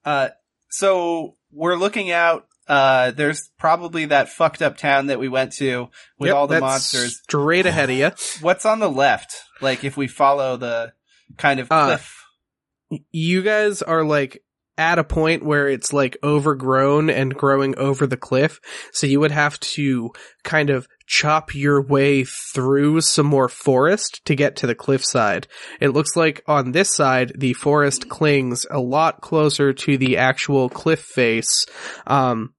[0.07, 0.29] Uh,
[0.71, 2.47] so we're looking out.
[2.69, 5.89] Uh, there's probably that fucked up town that we went to
[6.19, 7.19] with Yep, all the monsters.
[7.23, 8.11] Straight ahead of you.
[8.41, 9.37] What's on the left?
[9.61, 10.93] Like if we follow the
[11.37, 12.25] kind of Uh, cliff.
[13.11, 14.43] You guys are like
[14.79, 18.61] at a point where it's like overgrown and growing over the cliff.
[18.93, 20.11] So you would have to
[20.45, 25.47] kind of chop your way through some more forest to get to the cliffside.
[25.81, 30.69] It looks like on this side, the forest clings a lot closer to the actual
[30.69, 31.65] cliff face.
[32.07, 32.55] Um,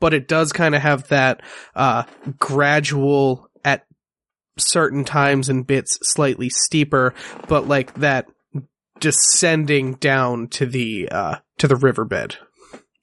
[0.00, 1.40] but it does kind of have that,
[1.74, 2.02] uh,
[2.38, 3.86] gradual at
[4.58, 7.14] certain times and bits slightly steeper,
[7.48, 8.26] but like that
[9.00, 12.36] descending down to the uh to the riverbed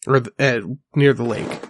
[0.08, 1.62] or the, uh, near the lake.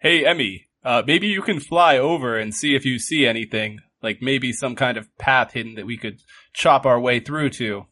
[0.00, 3.78] Hey, Emmy, uh, maybe you can fly over and see if you see anything.
[4.02, 6.20] Like maybe some kind of path hidden that we could
[6.52, 7.86] chop our way through to.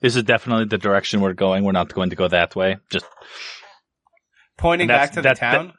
[0.00, 1.64] This is definitely the direction we're going.
[1.64, 2.76] We're not going to go that way.
[2.90, 3.06] Just
[4.58, 5.72] Pointing back to the that- town.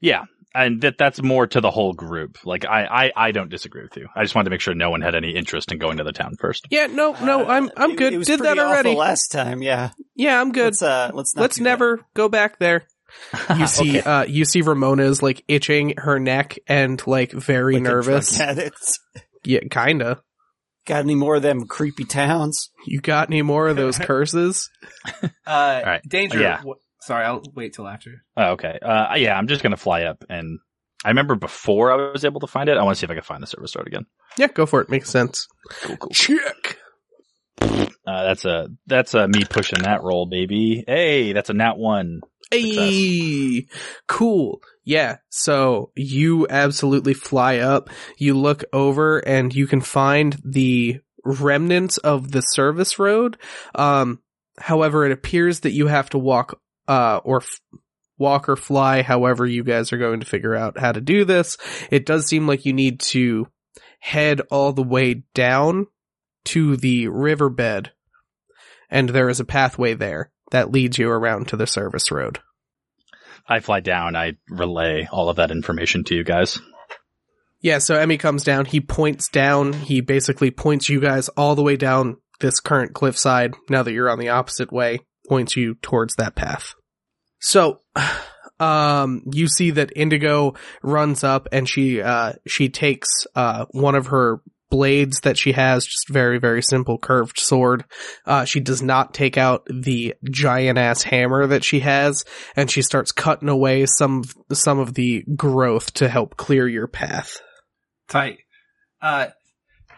[0.00, 0.24] yeah,
[0.54, 2.38] and that that's more to the whole group.
[2.44, 4.08] Like I, I, I don't disagree with you.
[4.14, 6.12] I just wanted to make sure no one had any interest in going to the
[6.12, 6.66] town first.
[6.70, 8.12] Yeah, no, no, I'm I'm good.
[8.14, 8.94] It, was Did that pretty awful already.
[8.96, 9.62] last time.
[9.62, 9.90] Yeah.
[10.14, 10.64] Yeah, I'm good.
[10.64, 11.10] Let's uh.
[11.14, 11.70] Let's not Let's do that.
[11.70, 12.86] never go back there.
[13.58, 14.08] You see, Okay.
[14.08, 18.36] uh, you see Ramona's like itching her neck and like very Like a nervous.
[18.36, 18.98] drug addict.
[19.44, 20.22] Yeah, kinda.
[20.86, 22.70] Got any more of them creepy towns?
[22.86, 24.70] You got any more of those curses?
[25.22, 25.22] Uh,
[25.84, 26.00] right.
[26.08, 26.40] danger.
[26.40, 26.62] Yeah.
[26.62, 28.24] wh- sorry, I'll wait till after.
[28.36, 28.78] Oh, okay.
[28.80, 30.58] Uh, yeah, I'm just gonna fly up, and
[31.04, 32.76] I remember before I was able to find it.
[32.76, 34.06] I want to see if I can find the service road again.
[34.36, 34.90] Yeah, go for it.
[34.90, 35.48] Makes sense.
[35.82, 36.10] Cool, cool.
[36.10, 36.78] Check.
[37.62, 40.84] Uh, that's a that's a me pushing that roll, baby.
[40.86, 42.20] Hey, that's a nat one.
[42.50, 43.68] Hey,
[44.08, 44.60] cool.
[44.84, 45.18] Yeah.
[45.28, 47.90] So you absolutely fly up.
[48.16, 53.36] You look over and you can find the remnants of the service road.
[53.74, 54.20] Um,
[54.58, 56.60] however, it appears that you have to walk,
[56.90, 57.60] uh, or f-
[58.18, 61.56] walk or fly, however you guys are going to figure out how to do this.
[61.90, 63.46] It does seem like you need to
[63.98, 65.86] head all the way down
[66.46, 67.92] to the riverbed
[68.90, 72.40] and there is a pathway there that leads you around to the service road.
[73.48, 74.16] I fly down.
[74.16, 76.58] I relay all of that information to you guys.
[77.60, 81.62] Yeah, so Emmy comes down, he points down, he basically points you guys all the
[81.62, 86.16] way down this current cliffside, now that you're on the opposite way, points you towards
[86.16, 86.72] that path.
[87.40, 87.80] So,
[88.60, 94.08] um, you see that Indigo runs up and she, uh, she takes, uh, one of
[94.08, 97.84] her blades that she has, just very, very simple curved sword.
[98.24, 102.24] Uh, she does not take out the giant ass hammer that she has,
[102.54, 106.86] and she starts cutting away some, of- some of the growth to help clear your
[106.86, 107.40] path.
[108.08, 108.38] Tight.
[109.02, 109.28] Uh,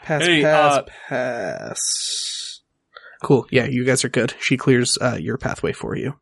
[0.05, 2.61] Pass, Hey, pass, uh, pass.
[3.23, 3.47] Cool.
[3.53, 4.35] Yeah, you guys are good.
[4.41, 6.15] She clears uh, your pathway for you.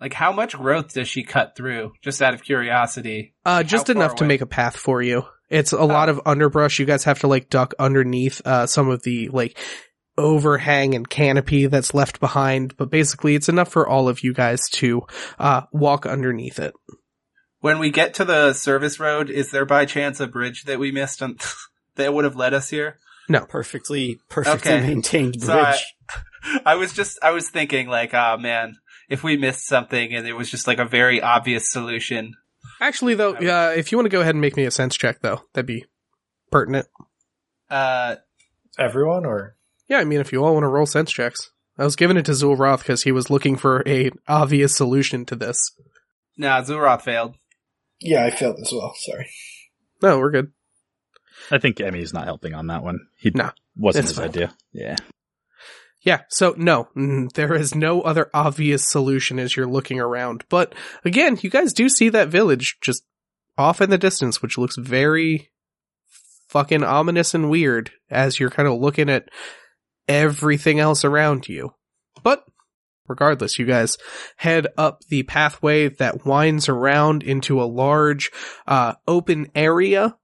[0.00, 1.92] Like, how much growth does she cut through?
[2.02, 3.34] Just out of curiosity.
[3.44, 5.24] Uh, just How enough to make a path for you.
[5.50, 6.78] It's a lot of underbrush.
[6.78, 9.58] You guys have to like duck underneath, uh, some of the like
[10.16, 14.68] overhang and canopy that's left behind, but basically it's enough for all of you guys
[14.70, 15.02] to,
[15.38, 16.72] uh, walk underneath it.
[17.60, 20.92] When we get to the service road, is there by chance a bridge that we
[20.92, 21.36] missed on,
[21.96, 22.98] that would have led us here?
[23.28, 23.44] No.
[23.46, 24.86] Perfectly, perfectly Okay.
[24.86, 25.44] maintained bridge.
[25.44, 25.58] So
[26.44, 28.76] I, I was just, I was thinking like, oh man,
[29.10, 32.34] if we missed something and it was just like a very obvious solution.
[32.80, 35.20] Actually though, uh, if you want to go ahead and make me a sense check
[35.20, 35.84] though, that'd be
[36.50, 36.86] pertinent.
[37.68, 38.16] Uh,
[38.78, 39.56] Everyone or
[39.88, 41.50] Yeah, I mean, if you all want to roll sense checks.
[41.78, 45.36] I was giving it to Zulroth because he was looking for a obvious solution to
[45.36, 45.72] this.
[46.36, 47.36] nah, Zulroth failed.
[48.00, 48.92] Yeah, I failed as well.
[48.96, 49.28] Sorry.
[50.02, 50.52] No, we're good.
[51.50, 53.00] I think Emmy's not helping on that one.
[53.18, 54.28] He No, wasn't his fine.
[54.28, 54.54] idea.
[54.72, 54.96] Yeah.
[56.02, 56.88] Yeah, so no,
[57.34, 60.44] there is no other obvious solution as you're looking around.
[60.48, 60.74] But
[61.04, 63.04] again, you guys do see that village just
[63.58, 65.50] off in the distance, which looks very
[66.48, 69.28] fucking ominous and weird as you're kind of looking at
[70.08, 71.74] everything else around you.
[72.22, 72.44] But
[73.06, 73.98] regardless, you guys
[74.36, 78.30] head up the pathway that winds around into a large,
[78.66, 80.16] uh, open area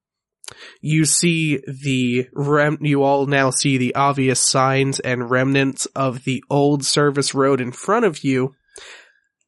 [0.80, 6.42] you see the rem- you all now see the obvious signs and remnants of the
[6.48, 8.54] old service road in front of you.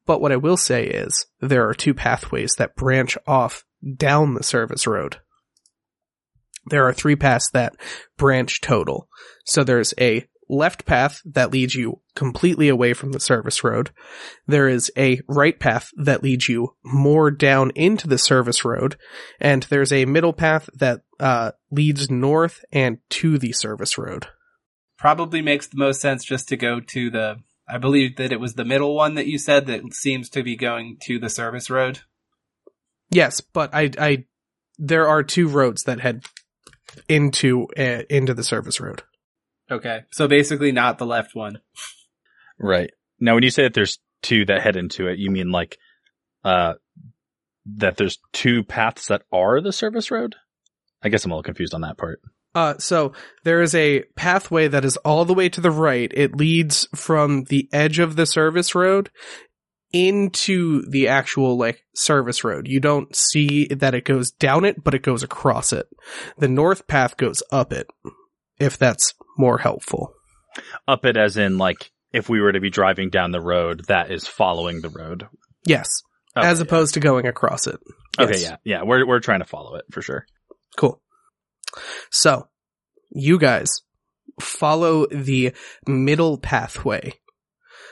[0.07, 3.65] But what I will say is there are two pathways that branch off
[3.97, 5.19] down the service road.
[6.67, 7.75] There are three paths that
[8.17, 9.09] branch total.
[9.45, 13.91] So there's a left path that leads you completely away from the service road.
[14.47, 18.97] There is a right path that leads you more down into the service road
[19.41, 24.27] and there's a middle path that uh, leads north and to the service road.
[24.99, 27.37] Probably makes the most sense just to go to the,
[27.69, 30.57] I believe that it was the middle one that you said that seems to be
[30.57, 32.01] going to the service road.
[33.11, 34.25] Yes, but I, I,
[34.79, 36.25] there are two roads that head
[37.09, 39.03] into uh, into the service road.
[39.71, 40.01] Okay.
[40.13, 41.61] So basically not the left one.
[42.59, 42.91] Right.
[43.21, 45.79] Now, when you say that there's two that head into it, you mean like,
[46.45, 46.75] uh,
[47.77, 50.37] that there's two paths that are the service road?
[51.03, 52.21] I guess I'm a little confused on that part.
[52.55, 53.13] Uh, so
[53.45, 56.11] there is a pathway that is all the way to the right.
[56.15, 59.11] It leads from the edge of the service road
[59.93, 62.67] into the actual like service road.
[62.67, 65.87] You don't see that it goes down it, but it goes across it.
[66.39, 67.87] The north path goes up it,
[68.61, 70.13] if that's more helpful.
[70.87, 74.11] Up it as in like, if we were to be driving down the road, that
[74.11, 75.27] is following the road.
[75.67, 76.03] Yes,
[76.37, 77.79] Okay, as opposed to going across it.
[78.19, 78.25] yeah.
[78.25, 80.25] Okay, yeah, yeah, we're we're trying to follow it for sure.
[80.77, 81.01] Cool.
[82.11, 82.49] So,
[83.11, 83.83] you guys
[84.41, 85.53] follow the
[85.87, 87.13] middle pathway.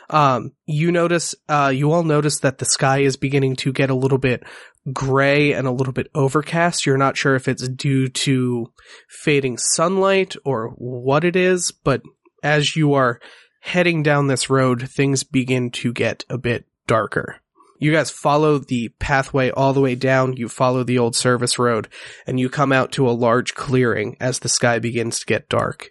[0.09, 3.95] Um, you notice, uh, you all notice that the sky is beginning to get a
[3.95, 4.45] little bit
[4.93, 6.87] gray and a little bit overcast.
[6.87, 8.73] You're not sure if it's due to
[9.09, 12.03] fading sunlight or what it is, but
[12.43, 13.21] as you are
[13.61, 17.41] heading down this road, things begin to get a bit darker.
[17.79, 20.37] You guys follow the pathway all the way down.
[20.37, 21.89] You follow the old service road
[22.27, 25.91] and you come out to a large clearing as the sky begins to get dark.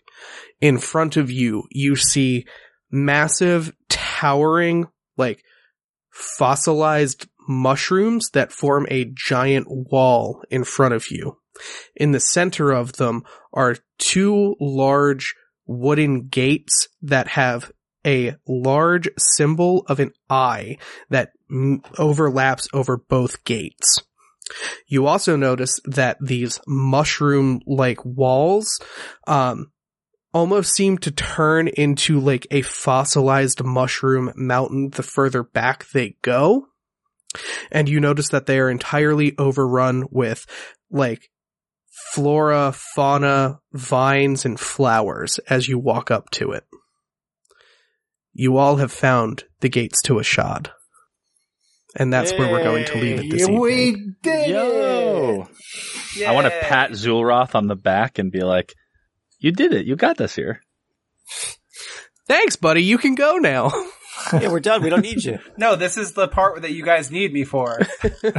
[0.62, 2.46] In front of you, you see
[2.90, 4.88] massive, towering,
[5.18, 5.44] like
[6.12, 11.38] fossilized mushrooms that form a giant wall in front of you.
[11.96, 13.24] In the center of them
[13.54, 15.36] are two large
[15.66, 17.72] wooden gates that have
[18.06, 20.78] a large symbol of an eye
[21.10, 21.32] that
[21.98, 24.00] overlaps over both gates.
[24.88, 28.80] You also notice that these mushroom like walls,
[29.26, 29.72] um,
[30.36, 36.68] almost seem to turn into like a fossilized mushroom mountain the further back they go.
[37.72, 40.46] And you notice that they are entirely overrun with
[40.90, 41.30] like
[42.12, 46.66] flora, fauna, vines, and flowers as you walk up to it.
[48.34, 50.68] You all have found the gates to Ashad.
[51.96, 53.62] And that's where we're going to leave it this evening.
[53.62, 54.50] We did it!
[54.50, 55.48] Yo!
[56.28, 58.74] I want to pat Zulroth on the back and be like,
[59.40, 59.86] "You did it!
[59.86, 60.62] You got this here."
[62.28, 62.84] Thanks, buddy.
[62.84, 63.72] You can go now.
[64.34, 64.82] yeah, we're done.
[64.84, 65.40] We don't need you.
[65.58, 67.78] No, this is the part that you guys need me for.
[68.02, 68.36] this was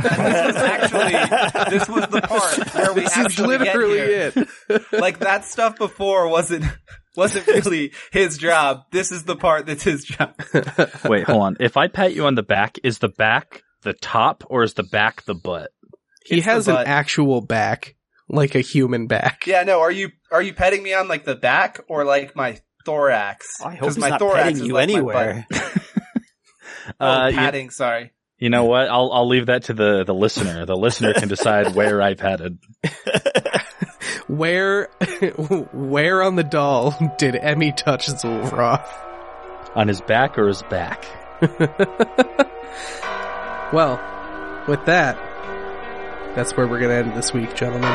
[0.57, 4.33] actually, this was the part where we This is actually get literally here.
[4.69, 4.83] it.
[4.93, 6.65] Like that stuff before wasn't
[7.17, 8.83] wasn't really his job.
[8.93, 10.35] This is the part that's his job.
[11.05, 11.57] Wait, hold on.
[11.61, 14.83] If I pat you on the back, is the back the top or is the
[14.83, 15.71] back the butt?
[16.25, 17.95] He It's the has an actual back,
[18.29, 19.47] like a human back.
[19.47, 19.81] Yeah, no.
[19.81, 23.61] Are you are you petting me on like the back or like my thorax?
[23.63, 25.47] I hope he's my not thorax petting you like anywhere.
[27.01, 27.71] Oh, Uh, you, padding.
[27.71, 28.13] Sorry.
[28.39, 28.89] you know what?
[28.89, 30.65] I'll I'll leave that to the the listener.
[30.65, 32.59] The listener can decide where I padded.
[34.29, 34.87] Where,
[35.73, 38.87] where on the doll did Emmy touch Zulroth?
[39.75, 41.05] On his back or his back?
[43.73, 44.01] Well,
[44.69, 45.17] with that,
[46.37, 47.91] that's where we're gonna end this week, gentlemen.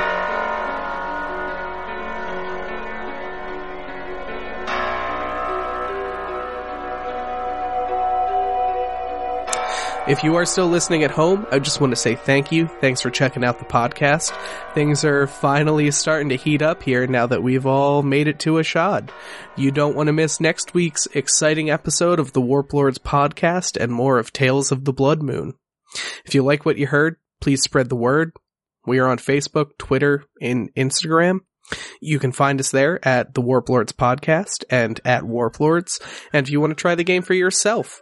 [10.08, 12.68] If you are still listening at home, I just want to say thank you.
[12.68, 14.36] Thanks for checking out the podcast.
[14.74, 18.54] Things are finally starting to heat up here now that we've all made it to
[18.54, 19.12] Ashad.
[19.56, 23.92] You don't want to miss next week's exciting episode of the Warp Lords podcast and
[23.92, 25.54] more of Tales of the Blood Moon.
[26.26, 28.34] If you like what you heard, please spread the word.
[28.88, 31.42] We are on Facebook, Twitter, and Instagram.
[32.02, 36.00] You can find us there at the Warp Lords podcast and at Warp Lords.
[36.34, 38.02] And if you want to try the game for yourself,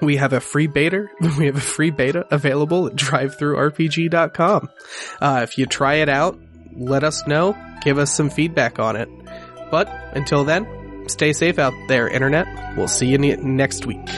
[0.00, 1.06] we have a free beta.
[1.38, 4.68] We have a free beta available at drivethrurpg.com.
[5.20, 6.38] Uh, if you try it out,
[6.76, 7.56] let us know.
[7.82, 9.08] Give us some feedback on it.
[9.70, 12.76] But until then, stay safe out there, internet.
[12.76, 14.08] We'll see you ne- next week.